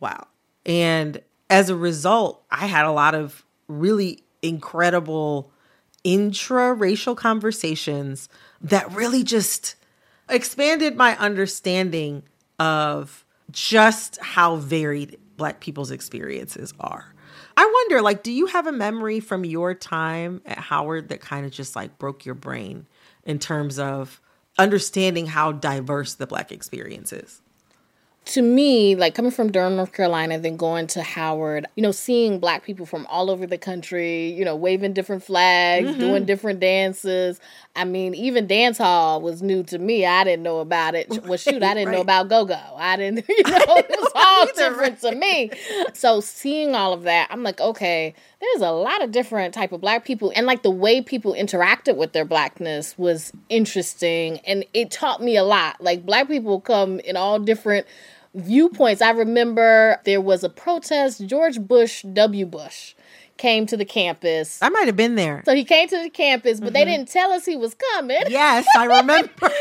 wow. 0.00 0.26
And 0.66 1.20
as 1.48 1.70
a 1.70 1.76
result, 1.76 2.42
I 2.50 2.66
had 2.66 2.86
a 2.86 2.90
lot 2.90 3.14
of 3.14 3.44
really 3.68 4.24
incredible 4.42 5.52
intra-racial 6.02 7.14
conversations 7.14 8.28
that 8.60 8.90
really 8.92 9.22
just 9.22 9.74
expanded 10.28 10.96
my 10.96 11.16
understanding 11.18 12.22
of 12.58 13.24
just 13.50 14.18
how 14.20 14.56
varied 14.56 15.18
black 15.36 15.60
people's 15.60 15.90
experiences 15.90 16.74
are. 16.80 17.14
I 17.56 17.64
wonder 17.64 18.02
like 18.02 18.22
do 18.22 18.30
you 18.32 18.46
have 18.46 18.66
a 18.66 18.72
memory 18.72 19.20
from 19.20 19.44
your 19.44 19.74
time 19.74 20.42
at 20.46 20.58
Howard 20.58 21.08
that 21.08 21.20
kind 21.20 21.44
of 21.44 21.52
just 21.52 21.74
like 21.74 21.98
broke 21.98 22.24
your 22.24 22.34
brain 22.34 22.86
in 23.24 23.38
terms 23.38 23.78
of 23.78 24.20
understanding 24.58 25.26
how 25.26 25.52
diverse 25.52 26.14
the 26.14 26.26
black 26.26 26.52
experience 26.52 27.12
is? 27.12 27.42
To 28.28 28.42
me, 28.42 28.94
like 28.94 29.14
coming 29.14 29.30
from 29.30 29.50
Durham, 29.50 29.76
North 29.76 29.94
Carolina, 29.94 30.38
then 30.38 30.58
going 30.58 30.86
to 30.88 31.02
Howard, 31.02 31.66
you 31.76 31.82
know, 31.82 31.92
seeing 31.92 32.38
black 32.38 32.62
people 32.62 32.84
from 32.84 33.06
all 33.06 33.30
over 33.30 33.46
the 33.46 33.56
country, 33.56 34.30
you 34.32 34.44
know, 34.44 34.54
waving 34.54 34.92
different 34.92 35.22
flags, 35.22 35.96
doing 35.96 36.26
different 36.26 36.60
dances. 36.60 37.40
I 37.74 37.84
mean, 37.84 38.14
even 38.14 38.46
dance 38.46 38.76
hall 38.76 39.22
was 39.22 39.40
new 39.40 39.62
to 39.64 39.78
me. 39.78 40.04
I 40.04 40.24
didn't 40.24 40.42
know 40.42 40.58
about 40.58 40.94
it. 40.94 41.08
Well, 41.24 41.36
shoot, 41.38 41.62
I 41.62 41.72
didn't 41.72 41.92
know 41.92 42.02
about 42.02 42.28
go 42.28 42.44
go. 42.44 42.60
I 42.76 42.96
didn't, 42.96 43.26
you 43.28 43.42
know, 43.44 43.76
it 43.76 43.88
was 43.88 44.12
all 44.14 44.46
different 44.54 45.00
to 45.00 45.14
me. 45.14 45.50
So 45.94 46.20
seeing 46.20 46.74
all 46.74 46.92
of 46.92 47.02
that, 47.04 47.28
I'm 47.30 47.42
like, 47.42 47.60
okay, 47.60 48.14
there's 48.40 48.62
a 48.62 48.70
lot 48.70 49.02
of 49.02 49.10
different 49.10 49.54
type 49.54 49.72
of 49.72 49.80
black 49.80 50.04
people, 50.04 50.32
and 50.36 50.46
like 50.46 50.62
the 50.62 50.70
way 50.70 51.00
people 51.00 51.32
interacted 51.34 51.96
with 51.96 52.12
their 52.12 52.24
blackness 52.24 52.96
was 52.98 53.32
interesting, 53.48 54.38
and 54.40 54.64
it 54.74 54.90
taught 54.90 55.22
me 55.22 55.36
a 55.36 55.44
lot. 55.44 55.80
Like 55.80 56.04
black 56.04 56.28
people 56.28 56.60
come 56.60 57.00
in 57.00 57.16
all 57.16 57.38
different 57.38 57.86
viewpoints. 58.38 59.02
I 59.02 59.10
remember 59.10 60.00
there 60.04 60.20
was 60.20 60.44
a 60.44 60.48
protest. 60.48 61.26
George 61.26 61.60
Bush 61.60 62.02
W. 62.02 62.46
Bush 62.46 62.94
came 63.36 63.66
to 63.66 63.76
the 63.76 63.84
campus. 63.84 64.58
I 64.60 64.68
might 64.68 64.86
have 64.86 64.96
been 64.96 65.14
there. 65.14 65.42
So 65.44 65.54
he 65.54 65.64
came 65.64 65.88
to 65.88 66.02
the 66.02 66.10
campus, 66.10 66.60
but 66.60 66.72
they 66.72 66.84
didn't 66.84 67.08
tell 67.08 67.30
us 67.32 67.46
he 67.46 67.56
was 67.56 67.74
coming 67.94 68.20
Yes, 68.28 68.66
I 68.76 68.84
remember. 68.84 69.30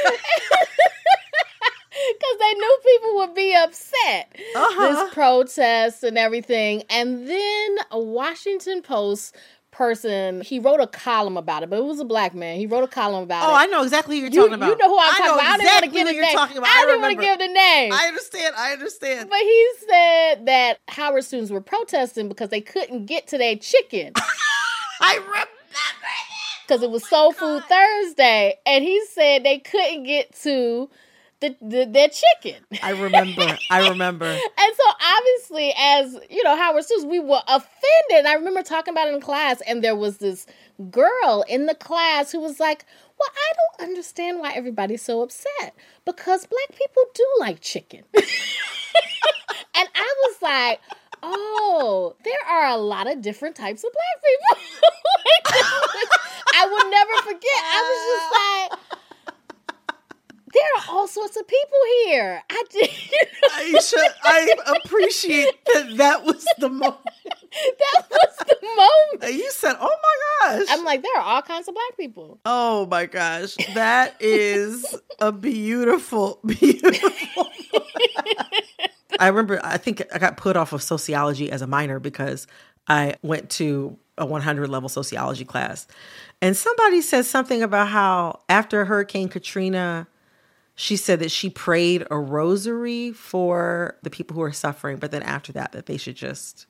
Because 2.07 2.39
they 2.39 2.53
knew 2.53 2.77
people 2.85 3.15
would 3.15 3.33
be 3.33 3.55
upset. 3.55 4.35
Uh-huh. 4.55 5.05
This 5.05 5.13
protest 5.13 6.03
and 6.03 6.17
everything. 6.17 6.83
And 6.89 7.27
then 7.27 7.77
a 7.91 7.99
Washington 7.99 8.81
Post 8.81 9.35
person, 9.77 10.41
he 10.41 10.57
wrote 10.57 10.79
a 10.79 10.87
column 10.87 11.37
about 11.37 11.61
it, 11.61 11.69
but 11.69 11.77
it 11.77 11.85
was 11.85 11.99
a 11.99 12.05
black 12.05 12.33
man. 12.33 12.57
He 12.57 12.65
wrote 12.65 12.83
a 12.83 12.87
column 12.87 13.23
about 13.23 13.47
Oh, 13.47 13.53
it. 13.53 13.59
I 13.59 13.65
know 13.67 13.83
exactly 13.83 14.15
who 14.17 14.23
you're 14.23 14.31
you, 14.31 14.41
talking 14.41 14.55
about. 14.55 14.69
you 14.69 14.77
know 14.77 14.89
who 14.89 14.97
I'm 14.99 15.13
I 15.13 15.17
talking 15.17 15.33
about. 15.33 15.45
I 15.45 15.57
didn't 15.57 15.71
want 15.71 15.85
to 15.85 15.91
give 15.91 16.07
the 16.07 16.13
name. 16.13 16.33
talking 16.33 16.57
about. 16.57 16.67
I, 16.69 16.81
I 16.81 16.85
didn't 16.87 17.01
want 17.01 17.15
to 17.19 17.21
give 17.23 17.37
the 17.39 17.47
name. 17.47 17.93
I 17.93 18.05
understand. 18.07 18.55
I 18.57 18.73
understand. 18.73 19.29
But 19.29 19.39
he 19.39 19.69
said 19.87 20.45
that 20.47 20.79
Howard 20.87 21.23
students 21.25 21.51
were 21.51 21.61
protesting 21.61 22.27
because 22.27 22.49
they 22.49 22.61
couldn't 22.61 23.05
get 23.05 23.27
to 23.27 23.37
their 23.37 23.55
chicken 23.55 24.13
I 25.01 25.15
remember. 25.17 25.47
because 26.67 26.81
it 26.81 26.89
was 26.89 27.03
oh 27.05 27.07
Soul 27.07 27.31
Food 27.33 27.63
Thursday, 27.69 28.55
and 28.65 28.83
he 28.83 28.99
said 29.11 29.43
they 29.45 29.59
couldn't 29.59 30.03
get 30.03 30.33
to 30.41 30.89
the, 31.39 31.55
the 31.61 31.85
their 31.85 32.09
chicken. 32.09 32.63
I 32.81 32.91
remember. 32.91 33.57
I 33.69 33.89
remember. 33.89 34.25
And 34.25 34.75
so 34.75 34.83
obviously, 35.17 35.73
as 35.77 36.17
you 36.29 36.43
know, 36.43 36.55
Howard 36.55 36.83
students, 36.83 37.09
we 37.09 37.19
were 37.19 37.41
offended. 37.47 37.71
And 38.11 38.27
I 38.27 38.33
remember 38.33 38.63
talking 38.63 38.93
about 38.93 39.07
it 39.07 39.13
in 39.13 39.21
class, 39.21 39.61
and 39.61 39.83
there 39.83 39.95
was 39.95 40.17
this 40.17 40.47
girl 40.89 41.43
in 41.47 41.65
the 41.65 41.75
class 41.75 42.31
who 42.31 42.39
was 42.39 42.59
like, 42.59 42.85
Well, 43.19 43.29
I 43.31 43.53
don't 43.55 43.89
understand 43.89 44.39
why 44.39 44.53
everybody's 44.53 45.01
so 45.01 45.21
upset 45.21 45.75
because 46.05 46.45
black 46.47 46.77
people 46.77 47.03
do 47.13 47.25
like 47.39 47.61
chicken. 47.61 48.03
and 48.13 48.25
I 49.95 50.13
was 50.27 50.41
like, 50.41 50.79
Oh, 51.23 52.15
there 52.23 52.47
are 52.47 52.67
a 52.67 52.77
lot 52.77 53.11
of 53.11 53.21
different 53.21 53.55
types 53.55 53.83
of 53.83 53.91
black 53.91 54.23
people. 54.23 54.63
I 56.53 56.65
will 56.65 56.89
never 56.89 57.13
forget. 57.23 57.61
I 57.63 57.81
was 57.89 58.01
just 58.11 58.31
like, 58.33 58.76
there 60.57 60.81
are 60.81 60.95
all 60.95 61.07
sorts 61.07 61.37
of 61.37 61.47
people 61.47 61.77
here. 62.05 62.43
I 62.49 62.63
did. 62.71 62.89
Ayesha, 63.55 63.97
I 64.23 64.53
appreciate 64.83 65.53
that 65.73 65.97
that 65.97 66.23
was 66.23 66.45
the 66.57 66.69
moment. 66.69 66.97
that 67.25 68.03
was 68.09 68.37
the 68.39 68.67
moment. 68.75 69.35
You 69.35 69.51
said, 69.51 69.75
oh 69.79 69.97
my 70.03 70.57
gosh. 70.57 70.67
I'm 70.69 70.83
like, 70.83 71.03
there 71.03 71.17
are 71.17 71.21
all 71.21 71.41
kinds 71.41 71.67
of 71.67 71.75
black 71.75 71.97
people. 71.97 72.39
oh 72.45 72.85
my 72.87 73.05
gosh. 73.05 73.55
That 73.73 74.15
is 74.19 74.95
a 75.19 75.31
beautiful, 75.31 76.39
beautiful. 76.45 77.47
I 79.19 79.27
remember, 79.27 79.59
I 79.63 79.77
think 79.77 80.03
I 80.13 80.19
got 80.19 80.37
put 80.37 80.55
off 80.57 80.73
of 80.73 80.81
sociology 80.81 81.51
as 81.51 81.61
a 81.61 81.67
minor 81.67 81.99
because 81.99 82.47
I 82.87 83.15
went 83.21 83.49
to 83.51 83.97
a 84.17 84.25
100 84.25 84.69
level 84.69 84.89
sociology 84.89 85.45
class. 85.45 85.87
And 86.41 86.55
somebody 86.55 87.01
said 87.01 87.25
something 87.25 87.63
about 87.63 87.87
how 87.87 88.41
after 88.49 88.85
Hurricane 88.85 89.29
Katrina, 89.29 90.07
she 90.79 90.95
said 90.95 91.19
that 91.21 91.31
she 91.31 91.49
prayed 91.49 92.05
a 92.11 92.17
rosary 92.19 93.11
for 93.11 93.97
the 94.03 94.11
people 94.11 94.35
who 94.35 94.43
are 94.43 94.53
suffering, 94.53 94.97
but 94.97 95.09
then 95.09 95.23
after 95.23 95.51
that, 95.53 95.71
that 95.71 95.87
they 95.87 95.97
should 95.97 96.15
just 96.15 96.67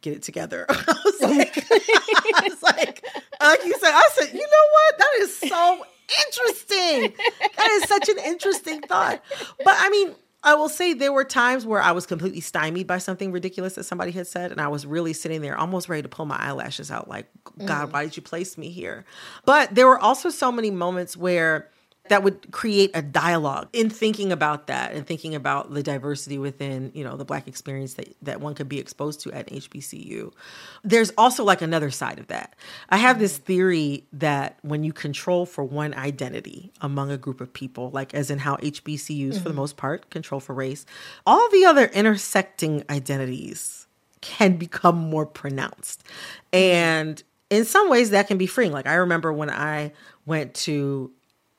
get 0.00 0.14
it 0.14 0.22
together. 0.22 0.64
I 0.70 0.74
was 1.04 1.14
oh 1.20 1.28
like, 1.28 1.54
I 1.70 2.48
was 2.48 2.62
like, 2.62 3.04
like 3.42 3.62
you 3.62 3.74
said, 3.78 3.92
I 3.92 4.08
said, 4.14 4.32
you 4.32 4.40
know 4.40 4.66
what? 4.72 4.98
That 4.98 5.12
is 5.18 5.36
so 5.36 5.86
interesting. 6.26 7.14
That 7.58 7.70
is 7.72 7.82
such 7.90 8.08
an 8.08 8.18
interesting 8.24 8.80
thought. 8.80 9.22
But 9.58 9.76
I 9.80 9.90
mean, 9.90 10.14
I 10.42 10.54
will 10.54 10.70
say 10.70 10.94
there 10.94 11.12
were 11.12 11.24
times 11.24 11.66
where 11.66 11.82
I 11.82 11.92
was 11.92 12.06
completely 12.06 12.40
stymied 12.40 12.86
by 12.86 12.96
something 12.96 13.32
ridiculous 13.32 13.74
that 13.74 13.84
somebody 13.84 14.12
had 14.12 14.26
said, 14.26 14.50
and 14.50 14.62
I 14.62 14.68
was 14.68 14.86
really 14.86 15.12
sitting 15.12 15.42
there 15.42 15.58
almost 15.58 15.90
ready 15.90 16.00
to 16.00 16.08
pull 16.08 16.24
my 16.24 16.36
eyelashes 16.36 16.90
out, 16.90 17.06
like, 17.06 17.26
God, 17.66 17.90
mm. 17.90 17.92
why 17.92 18.04
did 18.04 18.16
you 18.16 18.22
place 18.22 18.56
me 18.56 18.70
here? 18.70 19.04
But 19.44 19.74
there 19.74 19.86
were 19.86 19.98
also 19.98 20.30
so 20.30 20.50
many 20.50 20.70
moments 20.70 21.18
where 21.18 21.68
that 22.08 22.22
would 22.22 22.50
create 22.52 22.90
a 22.94 23.02
dialogue 23.02 23.68
in 23.72 23.90
thinking 23.90 24.32
about 24.32 24.66
that 24.66 24.92
and 24.92 25.06
thinking 25.06 25.34
about 25.34 25.72
the 25.72 25.82
diversity 25.82 26.38
within 26.38 26.90
you 26.94 27.04
know 27.04 27.16
the 27.16 27.24
black 27.24 27.46
experience 27.48 27.94
that, 27.94 28.14
that 28.22 28.40
one 28.40 28.54
could 28.54 28.68
be 28.68 28.78
exposed 28.78 29.20
to 29.20 29.32
at 29.32 29.48
hbcu 29.48 30.32
there's 30.86 31.12
also 31.18 31.42
like 31.42 31.62
another 31.62 31.90
side 31.90 32.18
of 32.18 32.28
that. 32.28 32.54
I 32.88 32.98
have 32.98 33.18
this 33.18 33.38
theory 33.38 34.06
that 34.12 34.58
when 34.62 34.84
you 34.84 34.92
control 34.92 35.44
for 35.46 35.64
one 35.64 35.94
identity 35.94 36.72
among 36.80 37.10
a 37.10 37.18
group 37.18 37.40
of 37.40 37.52
people 37.52 37.90
like 37.90 38.14
as 38.14 38.30
in 38.30 38.38
how 38.38 38.56
hbcus 38.56 39.34
for 39.34 39.40
the 39.40 39.50
mm-hmm. 39.50 39.56
most 39.56 39.76
part 39.76 40.10
control 40.10 40.40
for 40.40 40.54
race 40.54 40.86
all 41.26 41.50
the 41.50 41.64
other 41.64 41.86
intersecting 41.86 42.84
identities 42.88 43.86
can 44.20 44.56
become 44.56 44.96
more 44.96 45.26
pronounced. 45.26 46.04
Mm-hmm. 46.04 46.56
And 46.56 47.22
in 47.50 47.64
some 47.64 47.88
ways 47.88 48.10
that 48.10 48.28
can 48.28 48.38
be 48.38 48.46
freeing. 48.46 48.72
Like 48.72 48.86
i 48.86 48.94
remember 48.94 49.32
when 49.32 49.50
i 49.50 49.92
went 50.24 50.54
to 50.54 51.10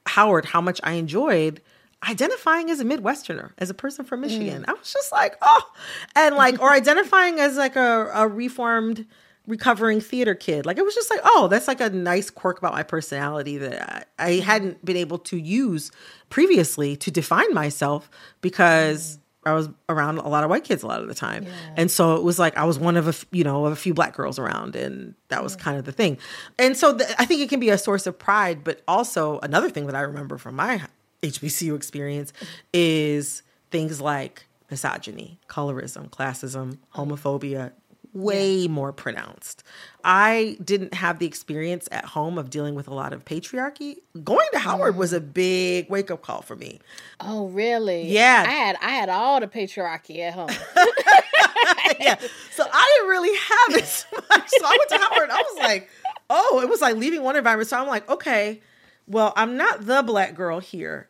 Howard 0.08 0.46
how 0.46 0.62
much 0.62 0.80
I 0.84 0.94
enjoyed 0.94 1.62
identifying 2.08 2.70
as 2.70 2.80
a 2.80 2.86
Midwesterner, 2.86 3.52
as 3.58 3.70
a 3.70 3.74
person 3.74 4.06
from 4.06 4.20
mm. 4.20 4.24
Michigan. 4.24 4.66
I 4.68 4.74
was 4.74 4.92
just 4.94 5.12
like, 5.12 5.36
oh, 5.42 5.72
and 6.16 6.36
like, 6.36 6.62
or 6.62 6.72
identifying 6.74 7.40
as 7.40 7.58
like 7.58 7.76
a, 7.76 8.10
a 8.14 8.28
reformed, 8.28 9.06
recovering 9.48 10.02
theater 10.02 10.36
kid. 10.36 10.66
Like, 10.66 10.78
it 10.78 10.86
was 10.86 10.96
just 10.96 11.10
like, 11.10 11.22
oh, 11.24 11.48
that's 11.50 11.68
like 11.68 11.82
a 11.82 11.90
nice 11.90 12.30
quirk 12.30 12.60
about 12.60 12.74
my 12.74 12.84
personality 12.84 13.58
that 13.58 14.08
I, 14.20 14.26
I 14.26 14.32
hadn't 14.40 14.84
been 14.84 14.98
able 14.98 15.20
to 15.20 15.38
use 15.38 15.92
previously 16.30 16.96
to 16.98 17.12
define 17.12 17.54
myself 17.54 18.10
because. 18.42 19.18
Mm. 19.18 19.20
I 19.48 19.54
was 19.54 19.70
around 19.90 20.18
a 20.20 20.28
lot 20.28 20.44
of 20.44 20.50
white 20.50 20.64
kids 20.64 20.84
a 20.84 20.88
lot 20.88 21.02
of 21.02 21.08
the 21.08 21.16
time. 21.16 21.46
And 21.76 21.90
so 21.90 22.16
it 22.16 22.24
was 22.24 22.38
like 22.38 22.58
I 22.58 22.66
was 22.66 22.78
one 22.78 22.98
of 22.98 23.08
a, 23.08 23.14
you 23.36 23.44
know, 23.44 23.66
of 23.66 23.74
a 23.74 23.76
few 23.76 23.94
black 23.94 24.16
girls 24.16 24.38
around 24.38 24.76
and 24.76 25.16
that 25.30 25.44
was 25.44 25.56
kind 25.56 25.78
of 25.78 25.86
the 25.86 25.92
thing. 25.92 26.18
And 26.60 26.76
so 26.78 26.98
th- 26.98 27.10
I 27.18 27.26
think 27.26 27.42
it 27.42 27.50
can 27.50 27.60
be 27.60 27.70
a 27.70 27.78
source 27.78 28.08
of 28.08 28.18
pride, 28.20 28.64
but 28.64 28.82
also 28.88 29.40
another 29.40 29.70
thing 29.70 29.86
that 29.88 29.96
I 29.96 30.02
remember 30.02 30.38
from 30.38 30.56
my 30.56 30.82
HBCU 31.24 31.76
experience 31.76 32.34
is 32.74 33.44
things 33.72 34.02
like 34.02 34.46
misogyny, 34.70 35.40
colorism, 35.48 36.10
classism, 36.10 36.78
oh. 36.96 37.06
homophobia, 37.06 37.72
way 38.18 38.68
more 38.68 38.92
pronounced. 38.92 39.64
I 40.04 40.58
didn't 40.64 40.94
have 40.94 41.20
the 41.20 41.26
experience 41.26 41.88
at 41.92 42.06
home 42.06 42.38
of 42.38 42.50
dealing 42.50 42.76
with 42.76 42.88
a 42.88 42.94
lot 42.94 43.14
of 43.14 43.26
patriarchy. 43.26 43.98
Going 44.24 44.48
to 44.54 44.60
Howard 44.60 44.96
was 44.96 45.14
a 45.14 45.20
big 45.20 45.90
wake 45.90 46.10
up 46.10 46.22
call 46.22 46.42
for 46.42 46.56
me. 46.56 46.80
Oh, 47.20 47.48
really? 47.48 48.08
Yeah. 48.08 48.46
I 48.48 48.52
had 48.52 48.78
I 48.82 48.90
had 48.92 49.10
all 49.10 49.40
the 49.40 49.48
patriarchy 49.48 50.20
at 50.20 50.34
home. 50.34 50.50
yeah. 52.00 52.16
So 52.52 52.66
I 52.72 52.94
didn't 52.96 53.10
really 53.10 53.38
have 53.38 53.82
it 53.82 53.86
so 53.86 54.08
much. 54.30 54.50
So 54.50 54.66
I 54.66 54.78
went 54.80 54.90
to 54.90 54.98
Howard 54.98 55.24
and 55.24 55.32
I 55.32 55.42
was 55.42 55.58
like, 55.60 55.90
oh, 56.30 56.62
it 56.62 56.70
was 56.70 56.82
like 56.82 56.96
leaving 56.96 57.24
one 57.24 57.36
environment. 57.36 57.70
So 57.70 57.80
I'm 57.80 57.88
like, 57.88 58.10
okay, 58.10 58.62
well, 59.08 59.34
I'm 59.36 59.58
not 59.58 59.86
the 59.86 60.04
black 60.04 60.36
girl 60.36 60.60
here, 60.60 61.10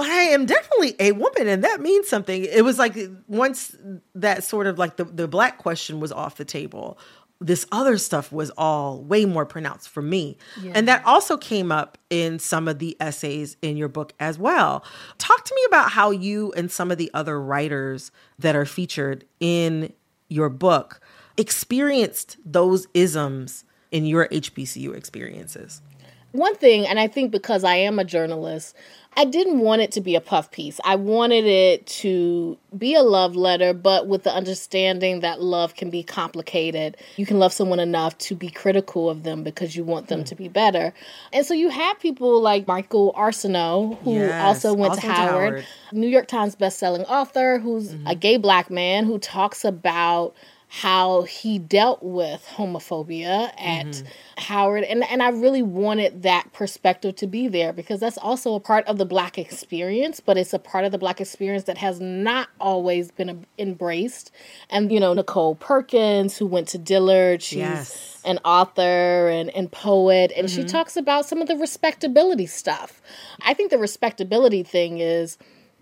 but 0.00 0.08
I 0.08 0.22
am 0.22 0.46
definitely 0.46 0.96
a 0.98 1.12
woman, 1.12 1.46
and 1.46 1.62
that 1.62 1.82
means 1.82 2.08
something. 2.08 2.42
It 2.42 2.64
was 2.64 2.78
like 2.78 2.96
once 3.28 3.76
that 4.14 4.42
sort 4.42 4.66
of 4.66 4.78
like 4.78 4.96
the, 4.96 5.04
the 5.04 5.28
black 5.28 5.58
question 5.58 6.00
was 6.00 6.10
off 6.10 6.36
the 6.38 6.44
table, 6.46 6.98
this 7.38 7.66
other 7.70 7.98
stuff 7.98 8.32
was 8.32 8.48
all 8.56 9.02
way 9.02 9.26
more 9.26 9.44
pronounced 9.44 9.90
for 9.90 10.00
me. 10.00 10.38
Yeah. 10.62 10.72
And 10.74 10.88
that 10.88 11.04
also 11.04 11.36
came 11.36 11.70
up 11.70 11.98
in 12.08 12.38
some 12.38 12.66
of 12.66 12.78
the 12.78 12.96
essays 12.98 13.58
in 13.60 13.76
your 13.76 13.88
book 13.88 14.14
as 14.18 14.38
well. 14.38 14.82
Talk 15.18 15.44
to 15.44 15.54
me 15.54 15.60
about 15.68 15.90
how 15.90 16.12
you 16.12 16.50
and 16.56 16.72
some 16.72 16.90
of 16.90 16.96
the 16.96 17.10
other 17.12 17.38
writers 17.38 18.10
that 18.38 18.56
are 18.56 18.64
featured 18.64 19.26
in 19.38 19.92
your 20.30 20.48
book 20.48 21.02
experienced 21.36 22.38
those 22.42 22.86
isms 22.94 23.66
in 23.92 24.06
your 24.06 24.28
HBCU 24.28 24.96
experiences. 24.96 25.82
One 26.32 26.54
thing, 26.54 26.86
and 26.86 27.00
I 27.00 27.08
think 27.08 27.32
because 27.32 27.64
I 27.64 27.74
am 27.76 27.98
a 27.98 28.04
journalist, 28.04 28.76
I 29.16 29.24
didn't 29.24 29.58
want 29.58 29.82
it 29.82 29.90
to 29.92 30.00
be 30.00 30.14
a 30.14 30.20
puff 30.20 30.52
piece. 30.52 30.78
I 30.84 30.94
wanted 30.94 31.44
it 31.44 31.84
to 31.88 32.56
be 32.78 32.94
a 32.94 33.02
love 33.02 33.34
letter, 33.34 33.74
but 33.74 34.06
with 34.06 34.22
the 34.22 34.32
understanding 34.32 35.20
that 35.20 35.42
love 35.42 35.74
can 35.74 35.90
be 35.90 36.04
complicated. 36.04 36.96
You 37.16 37.26
can 37.26 37.40
love 37.40 37.52
someone 37.52 37.80
enough 37.80 38.16
to 38.18 38.36
be 38.36 38.50
critical 38.50 39.10
of 39.10 39.24
them 39.24 39.42
because 39.42 39.74
you 39.74 39.82
want 39.82 40.06
them 40.06 40.20
mm. 40.20 40.26
to 40.26 40.36
be 40.36 40.46
better. 40.46 40.94
And 41.32 41.44
so 41.44 41.54
you 41.54 41.70
have 41.70 41.98
people 41.98 42.40
like 42.40 42.68
Michael 42.68 43.12
Arceneaux, 43.16 43.98
who 44.04 44.14
yes, 44.14 44.44
also 44.44 44.74
went 44.74 44.92
also 44.92 45.00
to, 45.00 45.12
Howard, 45.12 45.52
Howard, 45.54 45.66
New 45.92 46.08
York 46.08 46.28
Times 46.28 46.54
bestselling 46.54 47.04
author, 47.08 47.58
who's 47.58 47.92
mm-hmm. 47.92 48.06
a 48.06 48.14
gay 48.14 48.36
black 48.36 48.70
man 48.70 49.06
who 49.06 49.18
talks 49.18 49.64
about 49.64 50.36
how 50.72 51.22
he 51.22 51.58
dealt 51.58 52.00
with 52.00 52.46
homophobia 52.54 53.50
at 53.58 53.86
mm-hmm. 53.86 54.06
Howard 54.36 54.84
and 54.84 55.02
and 55.02 55.20
I 55.20 55.30
really 55.30 55.62
wanted 55.62 56.22
that 56.22 56.52
perspective 56.52 57.16
to 57.16 57.26
be 57.26 57.48
there 57.48 57.72
because 57.72 57.98
that's 57.98 58.16
also 58.16 58.54
a 58.54 58.60
part 58.60 58.86
of 58.86 58.96
the 58.96 59.04
black 59.04 59.36
experience 59.36 60.20
but 60.20 60.38
it's 60.38 60.54
a 60.54 60.60
part 60.60 60.84
of 60.84 60.92
the 60.92 60.98
black 60.98 61.20
experience 61.20 61.64
that 61.64 61.76
has 61.78 62.00
not 62.00 62.50
always 62.60 63.10
been 63.10 63.44
embraced 63.58 64.30
and 64.70 64.92
you 64.92 65.00
know 65.00 65.12
Nichole 65.12 65.58
Perkins 65.58 66.38
who 66.38 66.46
went 66.46 66.68
to 66.68 66.78
Dillard 66.78 67.42
she's 67.42 67.58
yes. 67.58 68.22
an 68.24 68.38
author 68.44 69.28
and, 69.28 69.50
and 69.50 69.72
poet 69.72 70.30
and 70.36 70.46
mm-hmm. 70.46 70.62
she 70.62 70.64
talks 70.64 70.96
about 70.96 71.26
some 71.26 71.42
of 71.42 71.48
the 71.48 71.56
respectability 71.56 72.46
stuff 72.46 73.02
I 73.42 73.54
think 73.54 73.70
the 73.72 73.78
respectability 73.78 74.62
thing 74.62 74.98
is 74.98 75.36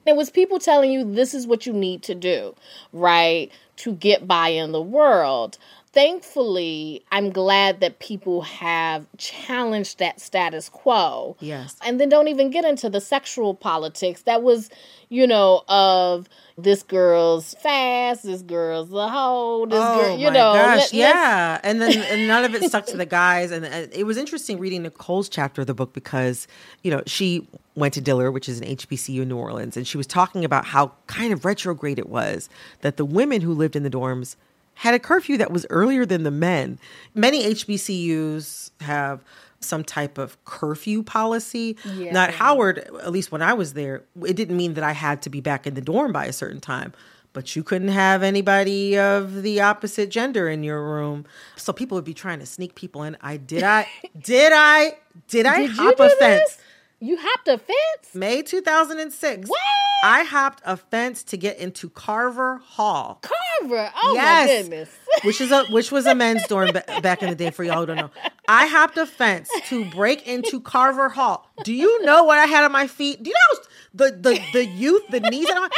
it 0.08 0.16
was 0.16 0.30
people 0.30 0.58
telling 0.58 0.90
you 0.90 1.04
this 1.04 1.34
is 1.34 1.46
what 1.46 1.66
you 1.66 1.72
need 1.72 2.02
to 2.04 2.14
do, 2.14 2.54
right? 2.92 3.50
To 3.76 3.92
get 3.92 4.26
by 4.26 4.48
in 4.48 4.72
the 4.72 4.82
world. 4.82 5.58
Thankfully, 5.92 7.02
I'm 7.10 7.30
glad 7.30 7.80
that 7.80 7.98
people 7.98 8.42
have 8.42 9.06
challenged 9.16 9.98
that 9.98 10.20
status 10.20 10.68
quo. 10.68 11.36
Yes. 11.40 11.76
And 11.82 11.98
then 11.98 12.10
don't 12.10 12.28
even 12.28 12.50
get 12.50 12.64
into 12.64 12.90
the 12.90 13.00
sexual 13.00 13.54
politics 13.54 14.22
that 14.22 14.42
was, 14.42 14.68
you 15.08 15.26
know, 15.26 15.64
of 15.66 16.28
this 16.58 16.82
girl's 16.82 17.54
fast, 17.54 18.24
this 18.24 18.42
girl's 18.42 18.92
a 18.92 19.08
hoe, 19.08 19.64
this 19.66 19.80
oh 19.80 20.00
girl, 20.00 20.18
you 20.18 20.26
my 20.26 20.34
know. 20.34 20.52
Gosh, 20.52 20.78
let, 20.78 20.92
yeah. 20.92 21.60
And 21.62 21.80
then 21.80 21.96
and 21.96 22.28
none 22.28 22.44
of 22.44 22.54
it 22.54 22.64
stuck 22.64 22.84
to 22.86 22.96
the 22.96 23.06
guys. 23.06 23.50
And, 23.50 23.64
and 23.64 23.92
it 23.92 24.04
was 24.04 24.18
interesting 24.18 24.58
reading 24.58 24.82
Nicole's 24.82 25.28
chapter 25.28 25.62
of 25.62 25.66
the 25.66 25.74
book 25.74 25.94
because, 25.94 26.46
you 26.82 26.90
know, 26.90 27.02
she 27.06 27.48
went 27.78 27.94
to 27.94 28.00
Dillard, 28.00 28.34
which 28.34 28.48
is 28.48 28.60
an 28.60 28.66
HBCU 28.66 29.22
in 29.22 29.28
New 29.28 29.36
Orleans, 29.36 29.76
and 29.76 29.86
she 29.86 29.96
was 29.96 30.06
talking 30.06 30.44
about 30.44 30.66
how 30.66 30.92
kind 31.06 31.32
of 31.32 31.44
retrograde 31.44 31.98
it 31.98 32.08
was 32.08 32.48
that 32.80 32.96
the 32.96 33.04
women 33.04 33.40
who 33.40 33.52
lived 33.54 33.76
in 33.76 33.82
the 33.82 33.90
dorms 33.90 34.36
had 34.74 34.94
a 34.94 34.98
curfew 34.98 35.36
that 35.36 35.50
was 35.50 35.66
earlier 35.70 36.06
than 36.06 36.22
the 36.22 36.30
men. 36.30 36.78
Many 37.14 37.44
HBCUs 37.54 38.70
have 38.80 39.24
some 39.60 39.82
type 39.82 40.18
of 40.18 40.42
curfew 40.44 41.02
policy. 41.02 41.76
Yeah. 41.84 42.12
Not 42.12 42.30
Howard, 42.30 42.78
at 42.78 43.10
least 43.10 43.32
when 43.32 43.42
I 43.42 43.54
was 43.54 43.74
there, 43.74 44.04
it 44.24 44.34
didn't 44.34 44.56
mean 44.56 44.74
that 44.74 44.84
I 44.84 44.92
had 44.92 45.20
to 45.22 45.30
be 45.30 45.40
back 45.40 45.66
in 45.66 45.74
the 45.74 45.80
dorm 45.80 46.12
by 46.12 46.26
a 46.26 46.32
certain 46.32 46.60
time. 46.60 46.92
But 47.32 47.54
you 47.54 47.62
couldn't 47.62 47.88
have 47.88 48.22
anybody 48.22 48.98
of 48.98 49.42
the 49.42 49.60
opposite 49.60 50.10
gender 50.10 50.48
in 50.48 50.62
your 50.62 50.82
room. 50.82 51.26
So 51.56 51.72
people 51.72 51.96
would 51.96 52.04
be 52.04 52.14
trying 52.14 52.38
to 52.38 52.46
sneak 52.46 52.74
people 52.74 53.02
in. 53.02 53.16
I 53.20 53.36
did 53.36 53.62
I 53.62 53.86
did 54.20 54.52
I 54.54 54.96
did 55.28 55.44
I 55.44 55.66
did 55.66 55.70
hop 55.72 56.00
a 56.00 56.08
fence? 56.10 56.18
This? 56.18 56.58
You 57.00 57.16
hopped 57.20 57.46
a 57.46 57.58
fence? 57.58 58.14
May 58.14 58.42
2006. 58.42 59.48
What? 59.48 59.58
I 60.02 60.24
hopped 60.24 60.62
a 60.64 60.76
fence 60.76 61.22
to 61.24 61.36
get 61.36 61.58
into 61.58 61.90
Carver 61.90 62.58
Hall. 62.58 63.20
Carver? 63.22 63.90
Oh 64.02 64.14
yes. 64.14 64.48
my 64.48 64.62
goodness. 64.62 64.90
which 65.22 65.40
is 65.40 65.52
a 65.52 65.64
which 65.66 65.92
was 65.92 66.06
a 66.06 66.14
men's 66.14 66.46
dorm 66.46 66.70
back 67.02 67.22
in 67.22 67.30
the 67.30 67.36
day 67.36 67.50
for 67.50 67.62
y'all 67.62 67.80
who 67.80 67.86
don't 67.86 67.96
know. 67.96 68.10
I 68.48 68.66
hopped 68.66 68.96
a 68.96 69.06
fence 69.06 69.48
to 69.66 69.84
break 69.86 70.26
into 70.26 70.60
Carver 70.60 71.08
Hall. 71.08 71.48
Do 71.64 71.72
you 71.72 72.04
know 72.04 72.24
what 72.24 72.38
I 72.38 72.46
had 72.46 72.64
on 72.64 72.72
my 72.72 72.86
feet? 72.86 73.22
Do 73.22 73.30
you 73.30 73.36
know 73.36 73.60
the 73.94 74.16
the 74.16 74.40
the 74.52 74.66
youth, 74.66 75.02
the 75.10 75.20
knees? 75.20 75.48
I, 75.50 75.68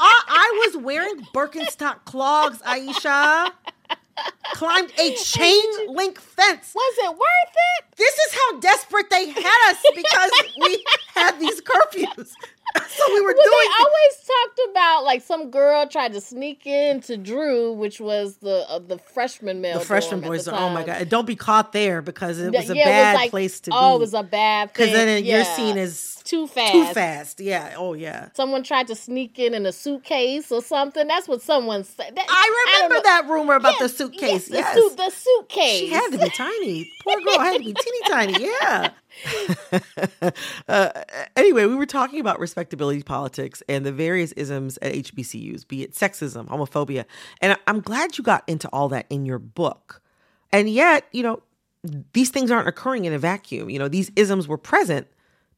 I 0.00 0.66
was 0.66 0.82
wearing 0.82 1.20
Birkenstock 1.32 2.04
clogs, 2.04 2.60
Ayesha 2.64 3.52
climbed 4.54 4.92
a 4.98 5.14
chain 5.24 5.64
link 5.88 6.18
fence. 6.20 6.72
Was 6.74 6.94
it 6.98 7.10
worth 7.10 7.54
it? 7.78 7.96
This 7.96 8.14
is 8.14 8.34
how 8.34 8.60
desperate 8.60 9.10
they 9.10 9.30
had 9.30 9.70
us 9.70 9.84
because 9.94 10.30
we 10.60 10.84
had 11.14 11.38
these 11.38 11.60
curfews. 11.60 12.32
so 12.88 13.14
we 13.14 13.20
were 13.20 13.34
well, 13.36 13.44
doing. 13.44 13.68
They 13.68 13.84
always 13.84 14.16
talked 14.26 14.70
about 14.70 15.04
like 15.04 15.22
some 15.22 15.50
girl 15.50 15.86
tried 15.86 16.12
to 16.14 16.20
sneak 16.20 16.66
into 16.66 17.16
Drew, 17.16 17.72
which 17.72 18.00
was 18.00 18.38
the 18.38 18.68
uh, 18.68 18.78
the 18.80 18.98
freshman 18.98 19.60
male. 19.60 19.78
The 19.78 19.84
freshman 19.84 20.20
boys. 20.20 20.46
The 20.46 20.58
oh 20.58 20.70
my 20.70 20.82
god! 20.82 21.08
Don't 21.08 21.26
be 21.26 21.36
caught 21.36 21.72
there 21.72 22.02
because 22.02 22.38
it 22.38 22.52
was 22.52 22.70
a 22.70 22.76
yeah, 22.76 22.84
bad 22.84 23.12
was 23.12 23.20
like, 23.20 23.30
place 23.30 23.60
to 23.60 23.70
oh, 23.70 23.74
be. 23.74 23.78
Oh, 23.80 23.96
it 23.96 24.00
was 24.00 24.14
a 24.14 24.22
bad. 24.22 24.74
Place 24.74 24.88
Because 24.88 25.04
then 25.04 25.24
yeah. 25.24 25.36
you're 25.36 25.44
seen 25.44 25.78
as 25.78 25.98
too 26.34 26.46
fast. 26.46 26.72
Too 26.72 26.84
fast. 26.86 27.40
Yeah. 27.40 27.74
Oh 27.76 27.94
yeah. 27.94 28.28
Someone 28.34 28.62
tried 28.62 28.88
to 28.88 28.94
sneak 28.94 29.38
in 29.38 29.54
in 29.54 29.66
a 29.66 29.72
suitcase 29.72 30.50
or 30.50 30.62
something. 30.62 31.06
That's 31.06 31.28
what 31.28 31.42
someone 31.42 31.84
said. 31.84 32.14
That, 32.16 32.26
I 32.28 32.74
remember 32.76 32.96
I 32.96 33.00
that 33.02 33.28
rumor 33.28 33.54
about 33.54 33.74
yes, 33.78 33.82
the 33.82 33.88
suitcase. 33.88 34.50
Yes, 34.50 34.50
yes. 34.50 34.74
The, 34.74 34.96
the 34.96 35.10
suitcase. 35.10 35.80
She 35.80 35.88
had 35.88 36.10
to 36.10 36.18
be 36.18 36.28
tiny. 36.30 36.90
Poor 37.02 37.20
girl 37.20 37.38
had 37.38 37.58
to 37.58 37.64
be 37.64 37.74
teeny 37.74 38.00
tiny. 38.08 38.34
Yeah. 38.44 38.90
uh, 40.68 40.90
anyway, 41.36 41.66
we 41.66 41.76
were 41.76 41.86
talking 41.86 42.18
about 42.18 42.40
respectability 42.40 43.02
politics 43.02 43.62
and 43.68 43.86
the 43.86 43.92
various 43.92 44.32
isms 44.32 44.76
at 44.82 44.92
HBCUs, 44.92 45.68
be 45.68 45.82
it 45.82 45.92
sexism, 45.92 46.48
homophobia. 46.48 47.04
And 47.40 47.56
I'm 47.68 47.80
glad 47.80 48.18
you 48.18 48.24
got 48.24 48.42
into 48.48 48.68
all 48.72 48.88
that 48.88 49.06
in 49.10 49.24
your 49.24 49.38
book. 49.38 50.02
And 50.52 50.68
yet, 50.68 51.06
you 51.12 51.22
know, 51.22 51.42
these 52.12 52.30
things 52.30 52.50
aren't 52.50 52.66
occurring 52.66 53.04
in 53.04 53.12
a 53.12 53.18
vacuum. 53.18 53.70
You 53.70 53.78
know, 53.78 53.88
these 53.88 54.10
isms 54.16 54.48
were 54.48 54.58
present 54.58 55.06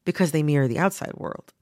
because 0.07 0.31
they 0.31 0.41
mirror 0.41 0.67
the 0.67 0.79
outside 0.79 1.13
world 1.13 1.53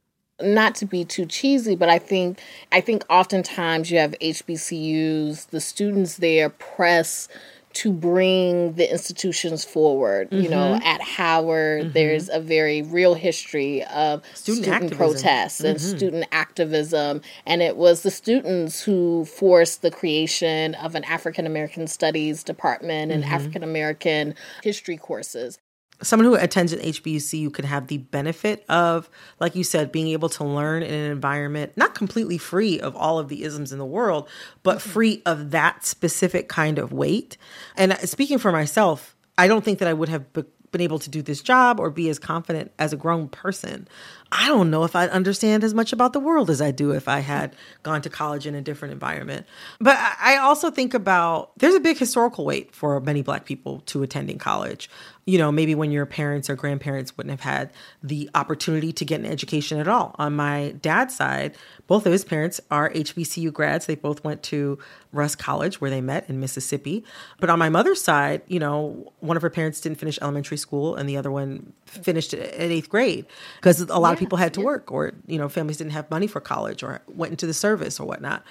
not 0.41 0.75
to 0.75 0.85
be 0.85 1.05
too 1.05 1.25
cheesy, 1.25 1.75
but 1.75 1.89
I 1.89 1.99
think 1.99 2.39
I 2.71 2.81
think 2.81 3.03
oftentimes 3.09 3.89
you 3.89 3.99
have 3.99 4.15
HBCUs, 4.21 5.47
the 5.47 5.61
students 5.61 6.17
there 6.17 6.49
press 6.49 7.27
to 7.75 7.91
bring 7.91 8.73
the 8.75 8.89
institutions 8.89 9.65
forward. 9.65 10.29
Mm-hmm. 10.29 10.43
You 10.43 10.49
know, 10.49 10.75
mm-hmm. 10.75 10.87
at 10.87 11.01
Howard, 11.01 11.83
mm-hmm. 11.83 11.91
there's 11.91 12.29
a 12.29 12.39
very 12.39 12.81
real 12.81 13.15
history 13.15 13.83
of 13.83 14.23
student, 14.33 14.65
student 14.65 14.93
protests 14.93 15.59
mm-hmm. 15.59 15.67
and 15.67 15.81
student 15.81 16.25
activism. 16.31 17.21
And 17.45 17.61
it 17.61 17.75
was 17.75 18.03
the 18.03 18.11
students 18.11 18.81
who 18.81 19.25
forced 19.25 19.81
the 19.81 19.91
creation 19.91 20.75
of 20.75 20.95
an 20.95 21.03
African 21.03 21.45
American 21.45 21.87
Studies 21.87 22.43
department 22.43 23.11
and 23.11 23.23
mm-hmm. 23.23 23.33
African 23.33 23.63
American 23.63 24.35
history 24.63 24.97
courses 24.97 25.59
someone 26.01 26.25
who 26.25 26.35
attends 26.35 26.73
an 26.73 26.79
HBCU 26.79 27.53
could 27.53 27.65
have 27.65 27.87
the 27.87 27.97
benefit 27.97 28.65
of, 28.69 29.09
like 29.39 29.55
you 29.55 29.63
said, 29.63 29.91
being 29.91 30.09
able 30.09 30.29
to 30.29 30.43
learn 30.43 30.83
in 30.83 30.93
an 30.93 31.11
environment 31.11 31.73
not 31.75 31.95
completely 31.95 32.37
free 32.37 32.79
of 32.79 32.95
all 32.95 33.19
of 33.19 33.29
the 33.29 33.43
isms 33.43 33.71
in 33.71 33.79
the 33.79 33.85
world, 33.85 34.27
but 34.63 34.77
mm-hmm. 34.77 34.89
free 34.89 35.21
of 35.25 35.51
that 35.51 35.85
specific 35.85 36.49
kind 36.49 36.77
of 36.77 36.91
weight. 36.91 37.37
And 37.77 37.93
uh, 37.93 37.97
speaking 37.99 38.37
for 38.37 38.51
myself, 38.51 39.15
I 39.37 39.47
don't 39.47 39.63
think 39.63 39.79
that 39.79 39.87
I 39.87 39.93
would 39.93 40.09
have 40.09 40.31
be- 40.33 40.43
been 40.75 40.81
able 40.81 40.99
to 40.99 41.09
do 41.09 41.21
this 41.21 41.41
job 41.41 41.79
or 41.79 41.89
be 41.89 42.09
as 42.09 42.19
confident 42.19 42.69
as 42.77 42.91
a 42.91 42.97
grown 42.97 43.29
person. 43.29 43.87
I 44.29 44.49
don't 44.49 44.69
know 44.69 44.83
if 44.83 44.93
I'd 44.93 45.09
understand 45.09 45.63
as 45.63 45.73
much 45.73 45.93
about 45.93 46.11
the 46.11 46.19
world 46.19 46.49
as 46.49 46.61
I 46.61 46.71
do 46.71 46.91
if 46.91 47.07
I 47.07 47.19
had 47.19 47.55
gone 47.83 48.01
to 48.01 48.09
college 48.09 48.45
in 48.45 48.55
a 48.55 48.61
different 48.61 48.91
environment. 48.91 49.45
But 49.79 49.97
I 49.97 50.35
also 50.35 50.69
think 50.69 50.93
about 50.93 51.57
there's 51.57 51.75
a 51.75 51.79
big 51.79 51.97
historical 51.97 52.43
weight 52.43 52.75
for 52.75 52.99
many 52.99 53.21
Black 53.21 53.45
people 53.45 53.83
to 53.85 54.03
attending 54.03 54.37
college 54.37 54.89
you 55.25 55.39
know, 55.39 55.51
maybe 55.51 55.73
when 55.73 55.91
your 55.91 56.05
parents 56.05 56.51
or 56.51 56.55
grandparents 56.55 57.17
wouldn't 57.17 57.31
have 57.31 57.39
had 57.39 57.71
the 58.03 58.29
opportunity 58.35 58.93
to 58.93 59.03
get 59.03 59.19
an 59.19 59.25
education 59.25 59.79
at 59.79 59.87
all. 59.87 60.15
On 60.19 60.35
my 60.35 60.75
dad's 60.81 61.15
side, 61.15 61.57
both 61.87 62.05
of 62.05 62.11
his 62.11 62.23
parents 62.23 62.61
are 62.69 62.91
HBCU 62.91 63.51
grads. 63.51 63.87
They 63.87 63.95
both 63.95 64.23
went 64.23 64.43
to 64.43 64.77
Rust 65.11 65.39
College 65.39 65.81
where 65.81 65.89
they 65.89 65.99
met 65.99 66.29
in 66.29 66.39
Mississippi. 66.39 67.03
But 67.39 67.49
on 67.49 67.57
my 67.57 67.69
mother's 67.69 68.03
side, 68.03 68.43
you 68.47 68.59
know, 68.59 69.11
one 69.19 69.35
of 69.35 69.41
her 69.41 69.49
parents 69.49 69.81
didn't 69.81 69.97
finish 69.97 70.19
elementary 70.21 70.57
school 70.57 70.95
and 70.95 71.09
the 71.09 71.17
other 71.17 71.31
one 71.31 71.73
finished 71.85 72.35
at 72.35 72.53
eighth 72.59 72.89
grade 72.89 73.25
because 73.55 73.81
a 73.81 73.97
lot 73.97 74.09
yeah, 74.09 74.13
of 74.13 74.19
people 74.19 74.37
had 74.37 74.53
to 74.53 74.59
yeah. 74.59 74.65
work 74.67 74.91
or, 74.91 75.13
you 75.25 75.39
know, 75.39 75.49
families 75.49 75.77
didn't 75.77 75.93
have 75.93 76.09
money 76.11 76.27
for 76.27 76.39
college 76.39 76.83
or 76.83 77.01
went 77.07 77.31
into 77.31 77.47
the 77.47 77.53
service 77.53 77.99
or 77.99 78.05
whatnot. 78.05 78.43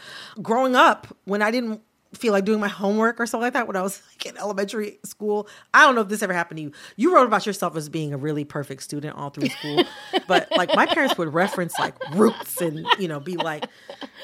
Growing 0.42 0.74
up, 0.74 1.06
when 1.24 1.40
I 1.40 1.52
didn't 1.52 1.82
feel 2.14 2.32
like 2.32 2.44
doing 2.44 2.60
my 2.60 2.68
homework 2.68 3.20
or 3.20 3.26
something 3.26 3.44
like 3.44 3.52
that 3.52 3.66
when 3.66 3.76
I 3.76 3.82
was 3.82 4.02
like 4.10 4.26
in 4.26 4.36
elementary 4.38 4.98
school. 5.04 5.48
I 5.72 5.84
don't 5.84 5.94
know 5.94 6.00
if 6.00 6.08
this 6.08 6.22
ever 6.22 6.32
happened 6.32 6.58
to 6.58 6.62
you. 6.62 6.72
You 6.96 7.14
wrote 7.14 7.26
about 7.26 7.46
yourself 7.46 7.76
as 7.76 7.88
being 7.88 8.12
a 8.12 8.16
really 8.16 8.44
perfect 8.44 8.82
student 8.82 9.16
all 9.16 9.30
through 9.30 9.48
school, 9.48 9.84
but 10.28 10.48
like 10.56 10.74
my 10.74 10.86
parents 10.86 11.18
would 11.18 11.32
reference 11.32 11.78
like 11.78 11.94
roots 12.14 12.60
and 12.60 12.86
you 12.98 13.08
know 13.08 13.20
be 13.20 13.36
like 13.36 13.66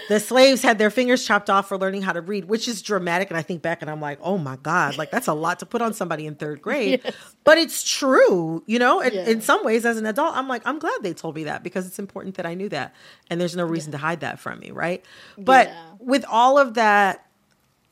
the 0.08 0.20
slaves 0.20 0.62
had 0.62 0.78
their 0.78 0.90
fingers 0.90 1.26
chopped 1.26 1.50
off 1.50 1.68
for 1.68 1.78
learning 1.78 2.02
how 2.02 2.12
to 2.12 2.20
read, 2.20 2.46
which 2.46 2.68
is 2.68 2.82
dramatic. 2.82 3.30
And 3.30 3.36
I 3.36 3.42
think 3.42 3.62
back 3.62 3.82
and 3.82 3.90
I'm 3.90 4.00
like, 4.00 4.18
oh 4.22 4.38
my 4.38 4.56
god, 4.56 4.96
like 4.96 5.10
that's 5.10 5.28
a 5.28 5.34
lot 5.34 5.58
to 5.60 5.66
put 5.66 5.82
on 5.82 5.94
somebody 5.94 6.26
in 6.26 6.34
third 6.34 6.62
grade, 6.62 7.00
yes. 7.04 7.14
but 7.44 7.58
it's 7.58 7.82
true, 7.82 8.62
you 8.66 8.78
know. 8.78 9.02
Yeah. 9.02 9.26
In 9.26 9.40
some 9.40 9.64
ways, 9.64 9.84
as 9.84 9.96
an 9.96 10.06
adult, 10.06 10.36
I'm 10.36 10.48
like, 10.48 10.62
I'm 10.64 10.78
glad 10.78 11.02
they 11.02 11.14
told 11.14 11.34
me 11.34 11.44
that 11.44 11.62
because 11.62 11.86
it's 11.86 11.98
important 11.98 12.36
that 12.36 12.46
I 12.46 12.54
knew 12.54 12.68
that, 12.70 12.94
and 13.28 13.40
there's 13.40 13.56
no 13.56 13.64
reason 13.64 13.92
yeah. 13.92 13.98
to 13.98 14.02
hide 14.02 14.20
that 14.20 14.38
from 14.40 14.60
me, 14.60 14.70
right? 14.70 15.04
But 15.38 15.68
yeah. 15.68 15.92
with 15.98 16.24
all 16.28 16.58
of 16.58 16.74
that 16.74 17.26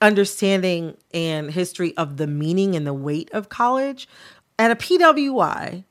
understanding 0.00 0.96
and 1.12 1.50
history 1.50 1.96
of 1.96 2.16
the 2.16 2.26
meaning 2.26 2.74
and 2.74 2.86
the 2.86 2.94
weight 2.94 3.30
of 3.32 3.48
college 3.48 4.08
at 4.58 4.70
a 4.70 4.76
PWI, 4.76 5.84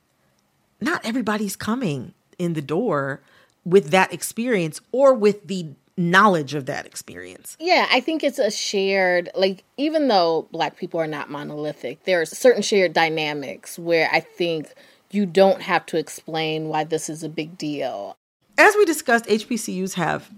not 0.81 1.05
everybody's 1.05 1.55
coming 1.55 2.13
in 2.37 2.53
the 2.53 2.61
door 2.61 3.21
with 3.65 3.91
that 3.91 4.13
experience 4.13 4.79
or 4.91 5.13
with 5.13 5.47
the 5.47 5.67
knowledge 5.97 6.53
of 6.53 6.67
that 6.67 6.85
experience. 6.85 7.57
Yeah, 7.59 7.87
I 7.91 7.99
think 7.99 8.23
it's 8.23 8.39
a 8.39 8.51
shared 8.51 9.29
like 9.35 9.63
even 9.77 10.07
though 10.07 10.47
black 10.51 10.77
people 10.77 10.99
are 10.99 11.07
not 11.07 11.29
monolithic, 11.29 12.03
there 12.03 12.21
are 12.21 12.25
certain 12.25 12.61
shared 12.61 12.93
dynamics 12.93 13.79
where 13.79 14.09
I 14.11 14.19
think 14.19 14.73
you 15.11 15.25
don't 15.25 15.61
have 15.61 15.85
to 15.87 15.97
explain 15.97 16.67
why 16.67 16.83
this 16.83 17.09
is 17.09 17.23
a 17.23 17.29
big 17.29 17.57
deal. 17.57 18.15
As 18.57 18.75
we 18.75 18.85
discussed, 18.85 19.25
HBCUs 19.25 19.93
have 19.95 20.29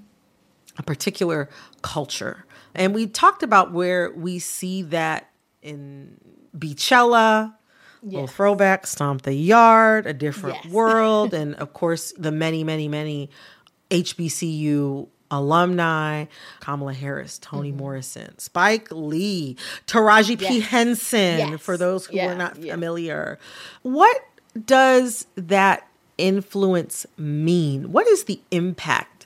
a 0.78 0.84
particular 0.84 1.50
culture 1.82 2.46
and 2.80 2.96
we 2.96 3.06
talked 3.08 3.44
about 3.44 3.74
where 3.74 4.12
we 4.12 4.40
see 4.40 4.82
that 4.84 5.30
in 5.62 6.18
Beychella, 6.58 7.54
yes. 8.02 8.14
little 8.14 8.28
throwback, 8.28 8.88
Stomp 8.88 9.24
the 9.24 9.34
Yard, 9.34 10.08
A 10.08 10.14
Different 10.14 10.58
yes. 10.64 10.66
World, 10.74 11.34
and 11.34 11.56
of 11.56 11.74
course 11.74 12.14
the 12.18 12.32
many, 12.32 12.64
many, 12.64 12.88
many 12.88 13.30
HBCU 13.92 15.10
alumni, 15.30 16.26
Kamala 16.62 16.94
Harris, 16.94 17.38
Toni 17.38 17.70
mm-hmm. 17.70 17.80
Morrison, 17.80 18.40
Spike 18.40 18.88
Lee, 18.92 19.58
Taraji 19.86 20.40
yes. 20.40 20.50
P. 20.50 20.60
Henson, 20.62 21.38
yes. 21.38 21.62
for 21.62 21.76
those 21.76 22.06
who 22.06 22.16
yeah. 22.16 22.32
are 22.32 22.36
not 22.36 22.56
familiar. 22.58 23.38
What 23.82 24.22
does 24.66 25.28
that 25.36 25.86
influence 26.18 27.06
mean? 27.18 27.92
What 27.92 28.08
is 28.08 28.24
the 28.24 28.42
impact 28.52 29.19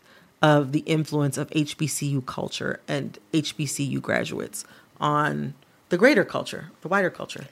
of 0.44 0.74
the 0.74 0.80
influence 0.82 1.38
of 1.38 1.50
HBCU 1.52 2.24
culture 2.26 2.82
and 2.88 3.18
HBCU 3.34 4.02
graduates 4.02 4.66
on 5.00 5.54
the 5.88 5.98
greater 5.98 6.26
culture, 6.26 6.70
the 6.82 6.90
wider 6.90 7.10
culture? 7.10 7.46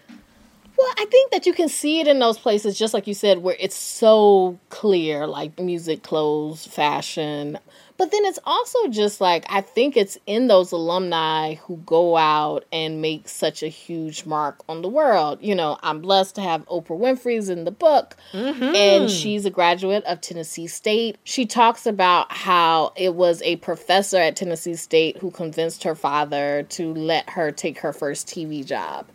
Well, 0.78 0.94
I 0.98 1.06
think 1.06 1.32
that 1.32 1.46
you 1.46 1.54
can 1.54 1.70
see 1.70 2.02
it 2.02 2.08
in 2.08 2.20
those 2.20 2.38
places, 2.38 2.78
just 2.78 2.94
like 2.94 3.08
you 3.08 3.14
said, 3.14 3.38
where 3.40 3.56
it's 3.60 3.76
so 3.76 4.60
clear, 4.70 5.26
like 5.26 5.58
music, 5.60 6.04
clothes, 6.04 6.66
fashion, 6.66 7.60
but 8.02 8.10
then 8.10 8.26
it's 8.26 8.40
also 8.46 8.88
just 8.88 9.22
like, 9.22 9.46
I 9.48 9.62
think 9.62 9.96
it's 9.96 10.18
in 10.26 10.48
those 10.48 10.72
alumni 10.72 11.54
who 11.54 11.78
go 11.86 12.18
out 12.18 12.66
and 12.72 13.00
make 13.00 13.30
such 13.30 13.62
a 13.62 13.68
huge 13.68 14.26
mark 14.26 14.58
on 14.68 14.82
the 14.82 14.90
world. 14.90 15.38
You 15.40 15.54
know, 15.54 15.78
I'm 15.84 16.02
blessed 16.02 16.34
to 16.34 16.42
have 16.42 16.66
Oprah 16.66 17.00
Winfrey's 17.00 17.48
in 17.48 17.64
the 17.64 17.70
book, 17.70 18.18
mm-hmm. 18.34 18.74
and 18.76 19.08
she's 19.08 19.46
a 19.46 19.52
graduate 19.52 20.04
of 20.06 20.20
Tennessee 20.20 20.66
State. 20.66 21.20
She 21.26 21.46
talks 21.46 21.86
about 21.86 22.32
how 22.32 22.92
it 22.96 23.14
was 23.14 23.40
a 23.44 23.58
professor 23.58 24.18
at 24.18 24.36
Tennessee 24.36 24.74
State 24.74 25.18
who 25.18 25.30
convinced 25.30 25.84
her 25.84 25.94
father 25.94 26.64
to 26.70 26.96
let 26.96 27.30
her 27.30 27.52
take 27.52 27.78
her 27.82 27.94
first 27.94 28.26
TV 28.26 28.66
job. 28.66 29.06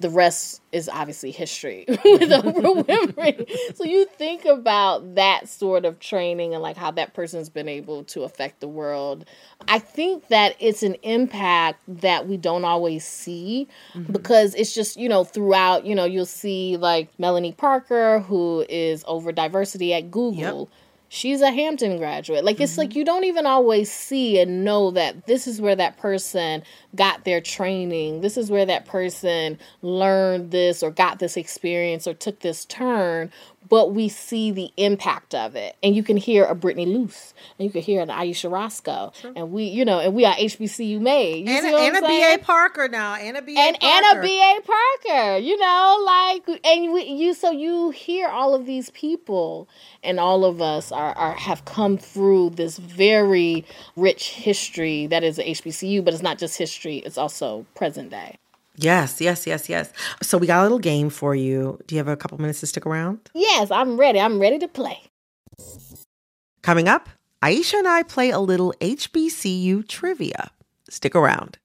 The 0.00 0.10
rest 0.10 0.61
is 0.72 0.88
obviously 0.88 1.30
history 1.30 1.84
with 1.88 2.00
Oprah 2.04 2.84
Winfrey. 2.84 3.76
So 3.76 3.84
you 3.84 4.06
think 4.06 4.44
about 4.44 5.14
that 5.14 5.48
sort 5.48 5.84
of 5.84 6.00
training 6.00 6.54
and 6.54 6.62
like 6.62 6.76
how 6.76 6.90
that 6.92 7.14
person's 7.14 7.48
been 7.48 7.68
able 7.68 8.04
to 8.04 8.22
affect 8.22 8.60
the 8.60 8.68
world. 8.68 9.24
I 9.68 9.78
think 9.78 10.28
that 10.28 10.56
it's 10.58 10.82
an 10.82 10.96
impact 11.02 11.80
that 11.86 12.26
we 12.26 12.36
don't 12.36 12.64
always 12.64 13.04
see 13.04 13.68
mm-hmm. 13.94 14.12
because 14.12 14.54
it's 14.54 14.74
just, 14.74 14.96
you 14.96 15.08
know, 15.08 15.24
throughout, 15.24 15.84
you 15.84 15.94
know, 15.94 16.04
you'll 16.04 16.26
see 16.26 16.76
like 16.78 17.14
Melonie 17.18 17.56
Parker, 17.56 18.20
who 18.20 18.64
is 18.68 19.04
over 19.06 19.30
diversity 19.30 19.94
at 19.94 20.10
Google. 20.10 20.68
Yep 20.70 20.78
she's 21.12 21.42
a 21.42 21.50
Hampton 21.50 21.98
graduate. 21.98 22.42
Like 22.42 22.58
it's 22.58 22.72
mm-hmm. 22.72 22.80
like 22.80 22.96
you 22.96 23.04
don't 23.04 23.24
even 23.24 23.44
always 23.44 23.92
see 23.92 24.40
and 24.40 24.64
know 24.64 24.90
that 24.92 25.26
this 25.26 25.46
is 25.46 25.60
where 25.60 25.76
that 25.76 25.98
person 25.98 26.62
got 26.94 27.24
their 27.24 27.38
training. 27.38 28.22
This 28.22 28.38
is 28.38 28.50
where 28.50 28.64
that 28.64 28.86
person 28.86 29.58
learned 29.82 30.52
this 30.52 30.82
or 30.82 30.90
got 30.90 31.18
this 31.18 31.36
experience 31.36 32.06
or 32.06 32.14
took 32.14 32.40
this 32.40 32.64
turn 32.64 33.30
but 33.72 33.94
we 33.94 34.06
see 34.06 34.50
the 34.50 34.70
impact 34.76 35.34
of 35.34 35.56
it. 35.56 35.76
And 35.82 35.96
you 35.96 36.02
can 36.02 36.18
hear 36.18 36.44
a 36.44 36.54
Brittany 36.54 36.84
Luse, 36.84 37.32
and 37.58 37.64
you 37.64 37.72
can 37.72 37.80
hear 37.80 38.02
an 38.02 38.10
Ayesha 38.10 38.50
Rascoe, 38.50 39.12
sure. 39.18 39.32
and 39.34 39.50
we, 39.50 39.64
you 39.64 39.82
know, 39.82 39.98
and 39.98 40.12
we 40.12 40.26
are 40.26 40.34
HBCU 40.34 41.00
made. 41.00 41.48
You 41.48 41.54
and, 41.78 41.96
a 41.96 42.06
B.A. 42.06 42.36
Parker 42.36 42.86
now, 42.88 43.14
and 43.14 43.34
a 43.34 43.40
B.A. 43.40 43.58
And, 43.58 43.80
Parker. 43.80 44.06
and 44.06 44.18
a 44.18 44.20
B.A. 44.20 44.60
Parker, 44.60 45.38
you 45.38 45.56
know, 45.56 46.02
like, 46.04 46.60
and 46.66 46.92
we, 46.92 47.04
you, 47.04 47.32
so 47.32 47.50
you 47.50 47.88
hear 47.88 48.28
all 48.28 48.54
of 48.54 48.66
these 48.66 48.90
people, 48.90 49.70
and 50.04 50.20
all 50.20 50.44
of 50.44 50.60
us 50.60 50.92
are, 50.92 51.14
are 51.14 51.32
have 51.32 51.64
come 51.64 51.96
through 51.96 52.50
this 52.50 52.76
very 52.76 53.64
rich 53.96 54.32
history 54.32 55.06
that 55.06 55.24
is 55.24 55.38
HBCU, 55.38 56.04
but 56.04 56.12
it's 56.12 56.22
not 56.22 56.36
just 56.36 56.58
history; 56.58 56.98
it's 56.98 57.16
also 57.16 57.64
present 57.74 58.10
day. 58.10 58.36
Yes, 58.82 59.20
yes, 59.20 59.46
yes, 59.46 59.68
yes. 59.68 59.92
So 60.22 60.38
we 60.38 60.46
got 60.46 60.60
a 60.60 60.62
little 60.62 60.78
game 60.78 61.08
for 61.08 61.34
you. 61.34 61.78
Do 61.86 61.94
you 61.94 61.98
have 61.98 62.08
a 62.08 62.16
couple 62.16 62.38
minutes 62.38 62.60
to 62.60 62.66
stick 62.66 62.84
around? 62.84 63.30
Yes, 63.34 63.70
I'm 63.70 63.96
ready. 63.98 64.20
I'm 64.20 64.40
ready 64.40 64.58
to 64.58 64.68
play. 64.68 65.00
Coming 66.62 66.88
up, 66.88 67.08
Ayesha 67.42 67.76
and 67.76 67.88
I 67.88 68.02
play 68.02 68.30
a 68.30 68.38
little 68.38 68.74
HBCU 68.80 69.86
trivia. 69.88 70.50
Stick 70.88 71.14
around. 71.14 71.58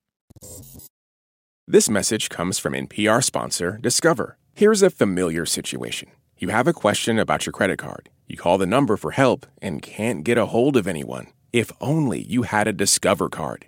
This 1.68 1.90
message 1.90 2.30
comes 2.30 2.60
from 2.60 2.74
NPR 2.74 3.24
sponsor 3.24 3.78
Discover. 3.82 4.38
Here's 4.54 4.82
a 4.82 4.90
familiar 4.90 5.46
situation. 5.46 6.10
You 6.38 6.50
have 6.50 6.68
a 6.68 6.74
question 6.74 7.20
about 7.20 7.46
your 7.46 7.54
credit 7.54 7.78
card. 7.78 8.10
You 8.28 8.38
call 8.38 8.58
the 8.58 8.66
number 8.66 8.96
for 8.96 9.12
help 9.12 9.46
and 9.62 9.82
can't 9.82 10.24
get 10.24 10.38
a 10.38 10.48
hold 10.48 10.78
of 10.78 10.88
anyone. 10.88 11.28
If 11.52 11.72
only 11.82 12.22
you 12.22 12.44
had 12.44 12.68
a 12.68 12.74
Discover 12.74 13.30
card. 13.30 13.68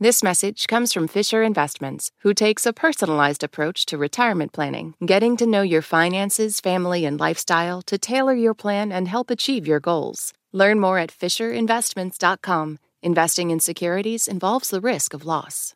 This 0.00 0.24
message 0.24 0.66
comes 0.66 0.92
from 0.92 1.06
Fisher 1.06 1.44
Investments, 1.44 2.10
who 2.22 2.34
takes 2.34 2.66
a 2.66 2.72
personalized 2.72 3.44
approach 3.44 3.86
to 3.86 3.96
retirement 3.96 4.52
planning, 4.52 4.94
getting 5.06 5.36
to 5.36 5.46
know 5.46 5.62
your 5.62 5.82
finances, 5.82 6.58
family, 6.58 7.04
and 7.04 7.20
lifestyle 7.20 7.80
to 7.82 7.96
tailor 7.96 8.34
your 8.34 8.54
plan 8.54 8.90
and 8.90 9.06
help 9.06 9.30
achieve 9.30 9.68
your 9.68 9.78
goals. 9.78 10.32
Learn 10.52 10.80
more 10.80 10.98
at 10.98 11.12
FisherInvestments.com. 11.12 12.78
Investing 13.04 13.50
in 13.50 13.60
securities 13.60 14.26
involves 14.26 14.70
the 14.70 14.80
risk 14.80 15.14
of 15.14 15.24
loss. 15.24 15.74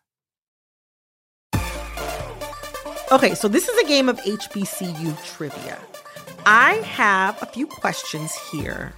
Okay, 3.13 3.37
so 3.37 3.47
this 3.47 3.69
is 3.69 3.79
a 3.79 3.87
game 3.87 4.09
of 4.09 4.19
HBCU 4.23 5.25
trivia. 5.25 5.79
I 6.45 6.73
have 6.87 7.41
a 7.41 7.47
few 7.47 7.69
questions 7.69 8.35
here 8.51 8.95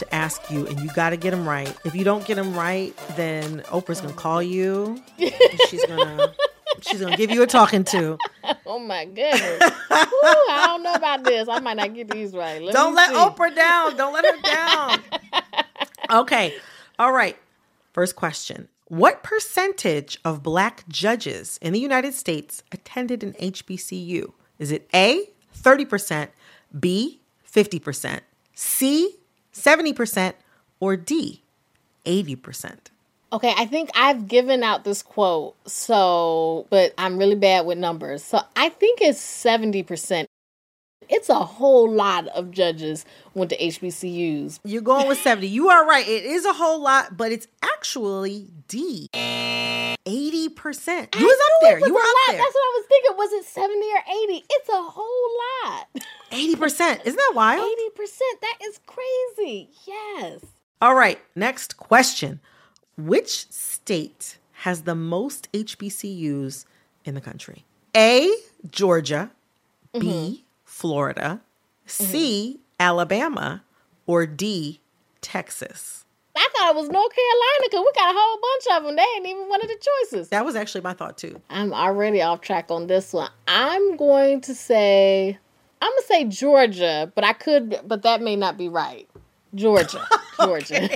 to 0.00 0.14
ask 0.14 0.50
you, 0.50 0.66
and 0.66 0.78
you 0.80 0.90
got 0.94 1.10
to 1.10 1.16
get 1.16 1.30
them 1.30 1.48
right. 1.48 1.74
If 1.84 1.94
you 1.94 2.04
don't 2.04 2.26
get 2.26 2.34
them 2.34 2.54
right, 2.54 2.94
then 3.16 3.60
Oprah's 3.68 4.00
gonna 4.00 4.12
call 4.14 4.42
you. 4.42 5.02
she's 5.68 5.84
gonna 5.86 6.34
she's 6.80 7.00
gonna 7.00 7.16
give 7.16 7.30
you 7.30 7.42
a 7.42 7.46
talking 7.46 7.84
to. 7.84 8.18
Oh 8.66 8.78
my 8.78 9.04
goodness! 9.04 9.62
Ooh, 9.62 10.46
I 10.50 10.64
don't 10.66 10.82
know 10.82 10.94
about 10.94 11.24
this. 11.24 11.48
I 11.48 11.60
might 11.60 11.76
not 11.76 11.94
get 11.94 12.10
these 12.10 12.32
right. 12.34 12.60
Let 12.60 12.74
don't 12.74 12.94
let 12.94 13.10
see. 13.10 13.16
Oprah 13.16 13.54
down. 13.54 13.96
Don't 13.96 14.12
let 14.12 14.24
her 14.24 14.40
down. 14.42 15.00
Okay. 16.10 16.54
All 16.98 17.12
right. 17.12 17.36
First 17.92 18.16
question. 18.16 18.66
What 18.88 19.22
percentage 19.22 20.18
of 20.24 20.42
black 20.42 20.82
judges 20.88 21.56
in 21.62 21.72
the 21.72 21.78
United 21.78 22.14
States 22.14 22.64
attended 22.72 23.22
an 23.22 23.34
HBCU? 23.34 24.32
Is 24.58 24.72
it 24.72 24.88
A, 24.92 25.30
30%, 25.56 26.28
B, 26.80 27.20
50%, 27.48 28.20
C, 28.54 29.19
70%, 29.64 30.34
or 30.80 30.96
D, 30.96 31.42
80%? 32.04 32.78
Okay, 33.32 33.54
I 33.56 33.66
think 33.66 33.90
I've 33.94 34.26
given 34.26 34.64
out 34.64 34.82
this 34.82 35.02
quote, 35.02 35.54
so, 35.66 36.66
but 36.68 36.92
I'm 36.98 37.16
really 37.16 37.36
bad 37.36 37.64
with 37.64 37.78
numbers. 37.78 38.24
So 38.24 38.40
I 38.56 38.70
think 38.70 39.00
it's 39.00 39.20
70%. 39.20 40.26
It's 41.08 41.28
a 41.28 41.34
whole 41.34 41.90
lot 41.90 42.28
of 42.28 42.50
judges 42.50 43.04
went 43.34 43.50
to 43.50 43.56
HBCUs. 43.56 44.60
You're 44.64 44.82
going 44.82 45.08
with 45.08 45.18
70. 45.18 45.46
You 45.46 45.68
are 45.68 45.86
right. 45.86 46.06
It 46.06 46.24
is 46.24 46.44
a 46.44 46.52
whole 46.52 46.80
lot, 46.80 47.16
but 47.16 47.32
it's 47.32 47.48
actually 47.62 48.48
D. 48.68 49.08
80%. 49.14 50.06
You 50.06 51.26
was 51.26 51.38
up 51.44 51.52
there. 51.62 51.78
You 51.78 51.94
were 51.94 52.00
up 52.00 52.06
lot. 52.06 52.14
there. 52.28 52.38
That's 52.38 52.54
what 52.54 52.64
I 52.64 52.72
was 52.76 52.86
thinking. 52.88 53.16
Was 53.16 53.32
it 53.32 53.44
70 53.44 53.74
or 53.74 54.02
80? 54.32 54.44
It's 54.50 54.68
a 54.68 54.82
whole 54.82 55.30
lot. 55.64 55.86
80%. 56.30 57.04
Isn't 57.04 57.16
that 57.16 57.32
wild? 57.34 57.62
80%. 57.96 58.18
That 58.40 58.58
is 58.62 58.80
crazy. 58.86 59.68
Yes. 59.86 60.40
All 60.80 60.94
right, 60.94 61.18
next 61.34 61.76
question. 61.76 62.40
Which 62.96 63.50
state 63.50 64.38
has 64.52 64.82
the 64.82 64.94
most 64.94 65.50
HBCUs 65.52 66.64
in 67.04 67.14
the 67.14 67.20
country? 67.20 67.64
A, 67.96 68.30
Georgia, 68.70 69.30
B, 69.92 70.00
mm-hmm. 70.00 70.34
Florida, 70.64 71.40
C, 71.86 72.54
mm-hmm. 72.54 72.62
Alabama, 72.78 73.62
or 74.06 74.26
D, 74.26 74.80
Texas? 75.20 76.04
I 76.36 76.48
thought 76.56 76.70
it 76.70 76.76
was 76.76 76.88
North 76.88 77.12
Carolina 77.14 77.64
because 77.64 77.84
we 77.84 77.92
got 77.94 78.14
a 78.14 78.18
whole 78.18 78.40
bunch 78.40 78.76
of 78.76 78.84
them. 78.84 78.96
They 78.96 79.04
ain't 79.16 79.26
even 79.26 79.48
one 79.48 79.60
of 79.60 79.68
the 79.68 79.78
choices. 80.02 80.28
That 80.28 80.44
was 80.44 80.54
actually 80.54 80.80
my 80.82 80.92
thought 80.92 81.18
too. 81.18 81.40
I'm 81.50 81.72
already 81.72 82.22
off 82.22 82.40
track 82.40 82.70
on 82.70 82.86
this 82.86 83.12
one. 83.12 83.30
I'm 83.48 83.96
going 83.96 84.40
to 84.42 84.54
say, 84.54 85.38
I'm 85.82 85.90
going 85.90 86.00
to 86.02 86.06
say 86.06 86.24
Georgia, 86.24 87.10
but 87.14 87.24
I 87.24 87.32
could, 87.32 87.80
but 87.84 88.02
that 88.02 88.20
may 88.22 88.36
not 88.36 88.56
be 88.58 88.68
right. 88.68 89.08
Georgia. 89.54 90.06
Georgia. 90.40 90.88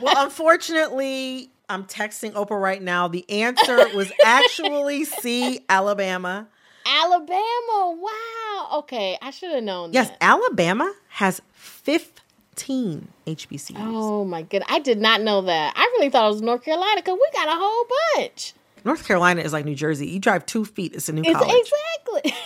Well, 0.00 0.24
unfortunately, 0.24 1.50
I'm 1.68 1.84
texting 1.84 2.32
Oprah 2.32 2.60
right 2.60 2.80
now. 2.82 3.08
The 3.08 3.28
answer 3.30 3.76
was 3.94 4.10
actually 4.24 5.04
C, 5.04 5.60
Alabama. 5.68 6.48
Alabama. 6.86 7.96
Wow. 7.98 8.68
Okay. 8.78 9.18
I 9.20 9.30
should 9.30 9.50
have 9.52 9.62
known 9.64 9.92
Yes, 9.92 10.08
that. 10.08 10.18
Alabama 10.22 10.92
has 11.10 11.40
15 11.52 13.08
HBCUs. 13.26 13.72
Oh 13.76 14.24
my 14.24 14.42
goodness. 14.42 14.68
I 14.72 14.78
did 14.78 15.00
not 15.00 15.20
know 15.20 15.42
that. 15.42 15.72
I 15.76 15.82
really 15.98 16.08
thought 16.10 16.26
it 16.26 16.32
was 16.32 16.42
North 16.42 16.64
Carolina 16.64 17.00
because 17.02 17.18
we 17.20 17.28
got 17.38 17.48
a 17.48 17.58
whole 17.60 17.86
bunch. 18.16 18.54
North 18.84 19.06
Carolina 19.06 19.42
is 19.42 19.52
like 19.52 19.64
New 19.66 19.74
Jersey. 19.74 20.08
You 20.08 20.18
drive 20.18 20.46
two 20.46 20.64
feet, 20.64 20.94
it's 20.94 21.08
a 21.08 21.12
new 21.12 21.22
It's 21.24 21.38
college. 21.38 21.54
exactly. 21.54 22.34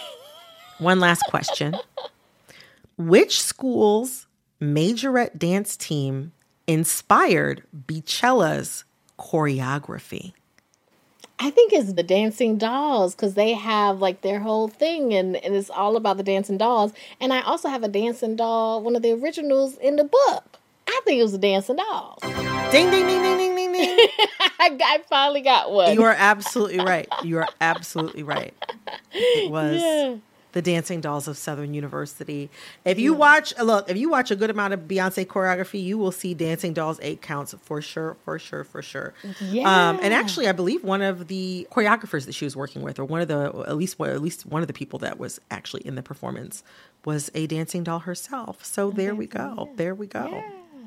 One 0.84 1.00
last 1.00 1.22
question. 1.30 1.78
Which 2.98 3.40
school's 3.40 4.26
majorette 4.60 5.38
dance 5.38 5.78
team 5.78 6.32
inspired 6.66 7.62
Beychella's 7.86 8.84
choreography? 9.18 10.34
I 11.38 11.48
think 11.48 11.72
it's 11.72 11.94
the 11.94 12.02
dancing 12.02 12.58
dolls 12.58 13.14
because 13.14 13.32
they 13.32 13.54
have 13.54 14.00
like 14.00 14.20
their 14.20 14.40
whole 14.40 14.68
thing 14.68 15.14
and, 15.14 15.36
and 15.36 15.54
it's 15.54 15.70
all 15.70 15.96
about 15.96 16.18
the 16.18 16.22
dancing 16.22 16.58
dolls. 16.58 16.92
And 17.18 17.32
I 17.32 17.40
also 17.40 17.70
have 17.70 17.82
a 17.82 17.88
dancing 17.88 18.36
doll, 18.36 18.82
one 18.82 18.94
of 18.94 19.00
the 19.00 19.12
originals 19.12 19.78
in 19.78 19.96
the 19.96 20.04
book. 20.04 20.58
I 20.86 21.00
think 21.06 21.18
it 21.18 21.22
was 21.22 21.32
the 21.32 21.38
dancing 21.38 21.76
dolls. 21.76 22.18
Ding, 22.70 22.90
ding, 22.90 23.06
ding, 23.06 23.22
ding, 23.22 23.38
ding, 23.38 23.56
ding, 23.56 23.72
ding. 23.72 24.08
I, 24.60 24.78
I 24.84 25.02
finally 25.08 25.40
got 25.40 25.72
one. 25.72 25.94
You 25.94 26.02
are 26.02 26.14
absolutely 26.16 26.80
right. 26.80 27.08
You 27.24 27.38
are 27.38 27.48
absolutely 27.58 28.22
right. 28.22 28.52
It 29.14 29.50
was 29.50 29.80
Yeah. 29.80 30.16
The 30.54 30.62
Dancing 30.62 31.00
Dolls 31.00 31.28
of 31.28 31.36
Southern 31.36 31.74
University. 31.74 32.48
If 32.84 32.98
you 32.98 33.12
watch, 33.12 33.52
look, 33.58 33.90
if 33.90 33.96
you 33.96 34.08
watch 34.08 34.30
a 34.30 34.36
good 34.36 34.50
amount 34.50 34.72
of 34.72 34.80
Beyonce 34.82 35.26
choreography, 35.26 35.82
you 35.82 35.98
will 35.98 36.12
see 36.12 36.32
Dancing 36.32 36.72
Dolls 36.72 36.98
eight 37.02 37.20
counts 37.20 37.54
for 37.62 37.82
sure, 37.82 38.16
for 38.24 38.38
sure, 38.38 38.62
for 38.64 38.80
sure. 38.80 39.14
Um, 39.42 39.98
and 40.00 40.14
actually, 40.14 40.48
I 40.48 40.52
believe 40.52 40.82
one 40.84 41.02
of 41.02 41.26
the 41.26 41.66
choreographers 41.72 42.24
that 42.26 42.34
she 42.34 42.44
was 42.44 42.56
working 42.56 42.82
with, 42.82 42.98
or 42.98 43.04
one 43.04 43.20
of 43.20 43.28
the 43.28 43.64
at 43.68 43.76
least 43.76 44.00
at 44.00 44.22
least 44.22 44.46
one 44.46 44.62
of 44.62 44.68
the 44.68 44.74
people 44.74 44.98
that 45.00 45.18
was 45.18 45.40
actually 45.50 45.84
in 45.86 45.96
the 45.96 46.02
performance, 46.02 46.62
was 47.04 47.30
a 47.34 47.46
dancing 47.48 47.82
doll 47.82 47.98
herself. 48.00 48.64
So 48.64 48.90
there 48.90 49.14
we 49.14 49.26
go. 49.26 49.70
There 49.76 49.94
we 49.94 50.06
go. 50.06 50.26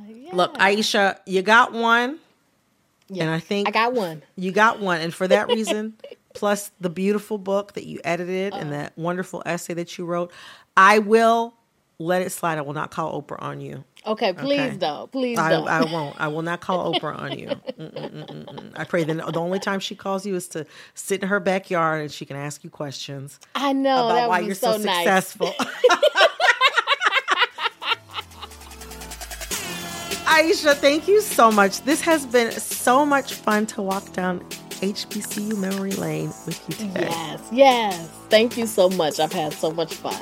Yeah, 0.08 0.32
Look, 0.34 0.56
Ayesha, 0.60 1.20
you 1.26 1.42
got 1.42 1.74
one. 1.74 2.20
Yeah. 3.10 3.24
And 3.24 3.32
I 3.32 3.40
think 3.40 3.68
I 3.68 3.72
got 3.72 3.94
one. 3.94 4.22
you 4.36 4.52
got 4.52 4.80
one. 4.80 5.00
And 5.02 5.14
for 5.14 5.28
that 5.28 5.48
reason, 5.48 5.94
plus 6.38 6.72
the 6.80 6.90
beautiful 6.90 7.38
book 7.38 7.74
that 7.74 7.86
you 7.86 8.00
edited 8.04 8.54
and 8.54 8.70
uh. 8.70 8.78
that 8.78 8.98
wonderful 8.98 9.44
essay 9.46 9.74
that 9.74 9.98
you 9.98 10.06
wrote, 10.06 10.32
I 10.76 11.00
will 11.00 11.54
let 12.00 12.22
it 12.22 12.32
slide. 12.32 12.58
I 12.58 12.62
will 12.62 12.74
not 12.74 12.92
call 12.92 13.22
Oprah 13.22 13.42
on 13.42 13.60
you. 13.60 13.84
Okay, 14.06 14.32
please 14.32 14.60
Okay. 14.60 14.78
don't. 14.78 15.12
Please 15.12 15.40
I, 15.40 15.50
don't. 15.50 15.68
I 15.68 15.84
won't. 15.84 16.16
I 16.20 16.28
will 16.28 16.44
not 16.44 16.62
call 16.62 16.94
Oprah 16.94 17.20
on 17.20 17.38
you. 17.38 17.48
Mm-mm-mm-mm-mm. 17.48 18.74
I 18.80 18.84
pray 18.84 19.04
that 19.04 19.34
the 19.34 19.40
only 19.40 19.60
time 19.60 19.80
she 19.80 19.96
calls 19.96 20.26
you 20.26 20.36
is 20.36 20.48
to 20.50 20.66
sit 20.94 21.22
in 21.24 21.28
her 21.28 21.40
backyard 21.40 22.02
and 22.02 22.12
she 22.12 22.26
can 22.26 22.38
ask 22.38 22.64
you 22.64 22.70
questions 22.70 23.40
I 23.56 23.74
know 23.74 24.06
about 24.06 24.14
that 24.16 24.30
why 24.30 24.40
you're 24.42 24.54
so, 24.56 24.74
so, 24.74 24.84
nice. 24.84 24.98
successful. 24.98 25.54
Ayesha, 30.30 30.76
thank 30.76 31.08
you 31.08 31.22
so 31.22 31.52
much. 31.52 31.82
This 31.82 32.02
has 32.02 32.26
been 32.26 32.52
so 32.52 33.06
much 33.06 33.34
fun 33.34 33.66
to 33.68 33.82
walk 33.82 34.14
down 34.14 34.46
HBCU 34.82 35.58
memory 35.58 35.92
lane 35.94 36.30
with 36.46 36.64
you 36.68 36.88
today. 36.88 37.08
Yes, 37.10 37.42
yes. 37.52 38.10
Thank 38.30 38.58
you 38.58 38.66
so 38.66 38.90
much. 38.90 39.20
I've 39.20 39.34
had 39.34 39.54
so 39.54 39.72
much 39.72 39.94
fun. 39.94 40.14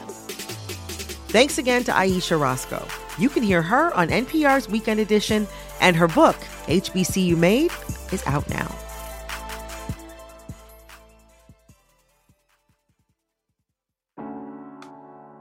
Thanks 1.30 1.58
again 1.58 1.84
to 1.84 1.96
Ayesha 1.96 2.38
Rascoe. 2.38 2.86
You 3.18 3.30
can 3.30 3.44
hear 3.44 3.62
her 3.62 3.94
on 3.94 4.10
NPR's 4.10 4.70
Weekend 4.70 5.00
Edition, 5.00 5.48
and 5.82 5.96
her 5.96 6.08
book, 6.08 6.38
HBCU 6.68 7.38
Made, 7.38 7.72
is 8.12 8.24
out 8.26 8.50
now. 8.50 8.74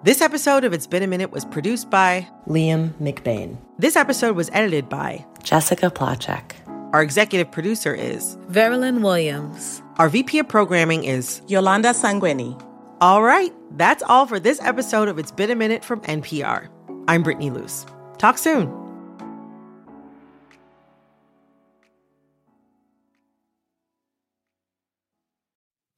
This 0.04 0.20
episode 0.20 0.64
of 0.64 0.74
It's 0.74 0.86
Been 0.86 1.02
a 1.02 1.06
Minute 1.06 1.30
was 1.30 1.46
produced 1.46 1.88
by 1.88 2.28
Liam 2.46 2.90
McBain. 3.00 3.56
This 3.78 3.96
episode 3.96 4.36
was 4.36 4.50
edited 4.52 4.88
by 4.90 5.24
Jessica 5.42 5.90
Placzek. 5.90 6.52
Our 6.94 7.02
executive 7.02 7.50
producer 7.50 7.92
is 7.92 8.36
Veralyn 8.52 9.02
Williams. 9.02 9.82
our 9.98 10.08
VP 10.08 10.38
of 10.38 10.48
programming 10.48 11.02
is 11.02 11.42
Yolanda 11.48 11.88
Sangweni. 11.88 12.54
all 13.00 13.24
right. 13.24 13.52
That's 13.72 14.04
all 14.04 14.26
for 14.26 14.38
this 14.38 14.60
episode 14.62 15.08
of 15.08 15.18
It's 15.18 15.32
Been 15.32 15.50
a 15.50 15.56
Minute 15.56 15.84
from 15.84 16.02
NPR. 16.02 16.68
I'm 17.08 17.24
Brittany 17.24 17.50
Luse. 17.50 17.84
Talk 18.18 18.38
soon. 18.38 18.72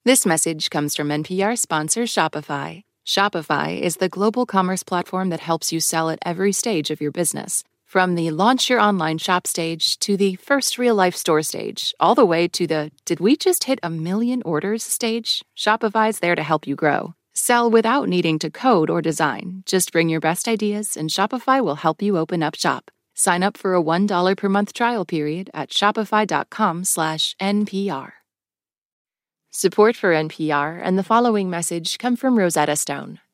This 0.07 0.25
message 0.25 0.71
comes 0.71 0.97
from 0.97 1.09
NPR 1.09 1.59
sponsor 1.59 2.05
Shopify. 2.05 2.81
Shopify 3.07 3.79
is 3.79 3.97
the 3.97 4.09
global 4.09 4.47
commerce 4.47 4.83
platform 4.83 5.29
that 5.29 5.41
helps 5.41 5.75
you 5.75 5.79
sell 5.79 6.09
at 6.09 6.19
every 6.25 6.55
stage 6.55 6.91
of 6.91 7.03
your 7.03 7.13
business. 7.13 7.65
From 7.87 8.16
the 8.16 8.33
launch 8.33 8.68
your 8.68 8.81
online 8.81 9.16
shop 9.16 9.46
stage 9.46 9.96
to 10.01 10.16
the 10.16 10.35
first 10.35 10.77
real 10.77 10.96
life 10.96 11.14
store 11.14 11.42
stage, 11.42 11.94
all 12.01 12.16
the 12.16 12.27
way 12.27 12.49
to 12.49 12.66
the 12.66 12.90
did 13.05 13.20
we 13.20 13.37
just 13.37 13.64
hit 13.64 13.79
a 13.81 13.88
million 13.88 14.42
orders 14.44 14.83
stage, 14.83 15.44
Shopify's 15.57 16.18
there 16.18 16.35
to 16.35 16.42
help 16.42 16.66
you 16.66 16.75
grow. 16.75 17.14
Sell 17.33 17.70
without 17.70 18.09
needing 18.09 18.40
to 18.40 18.51
code 18.51 18.90
or 18.90 19.01
design. 19.01 19.62
Just 19.66 19.92
bring 19.92 20.09
your 20.09 20.18
best 20.18 20.49
ideas 20.49 20.96
and 20.96 21.11
Shopify 21.11 21.62
will 21.62 21.77
help 21.77 22.03
you 22.03 22.18
open 22.18 22.42
up 22.42 22.57
shop. 22.57 22.90
Sign 23.14 23.44
up 23.44 23.57
for 23.57 23.77
a 23.77 23.83
$1 23.83 24.37
per 24.37 24.49
month 24.49 24.72
trial 24.72 25.05
period 25.05 25.49
at 25.55 25.70
shopify.com 25.70 26.83
slash 26.83 27.37
NPR. 27.40 28.12
Support 29.53 29.96
for 29.96 30.12
NPR 30.12 30.81
and 30.83 30.99
the 30.99 31.05
following 31.05 31.49
message 31.49 31.99
come 31.99 32.16
from 32.16 32.37
Rosetta 32.37 32.75
Stone, 32.75 33.20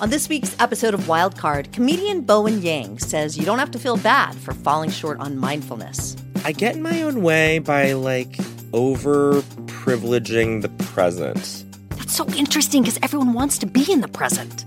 On 0.00 0.08
this 0.08 0.30
week's 0.30 0.56
episode 0.58 0.94
of 0.94 1.00
Wildcard, 1.02 1.74
comedian 1.74 2.22
Bowen 2.22 2.62
Yang 2.62 3.00
says 3.00 3.36
you 3.36 3.44
don't 3.44 3.58
have 3.58 3.70
to 3.72 3.78
feel 3.78 3.98
bad 3.98 4.34
for 4.34 4.54
falling 4.54 4.88
short 4.88 5.20
on 5.20 5.36
mindfulness. 5.36 6.16
I 6.42 6.52
get 6.52 6.74
in 6.74 6.80
my 6.80 7.02
own 7.02 7.20
way 7.20 7.58
by 7.58 7.92
like 7.92 8.38
over 8.72 9.42
privileging 9.66 10.62
the 10.62 10.70
present. 10.86 11.66
That's 11.90 12.16
so 12.16 12.26
interesting 12.28 12.80
because 12.80 12.98
everyone 13.02 13.34
wants 13.34 13.58
to 13.58 13.66
be 13.66 13.92
in 13.92 14.00
the 14.00 14.08
present. 14.08 14.64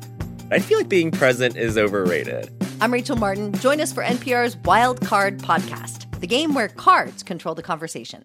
I 0.52 0.60
feel 0.60 0.78
like 0.78 0.88
being 0.90 1.10
present 1.10 1.58
is 1.58 1.80
overrated. 1.80 2.52
I'm 2.80 2.94
Rachel 2.94 3.16
Martin. 3.16 3.54
Join 3.54 3.82
us 3.82 3.92
for 3.92 4.04
NPR's 4.04 4.56
Wild 4.58 5.02
Card 5.02 5.40
podcast, 5.40 6.12
the 6.20 6.28
game 6.28 6.54
where 6.54 6.68
cards 6.68 7.24
control 7.24 7.56
the 7.56 7.64
conversation. 7.64 8.24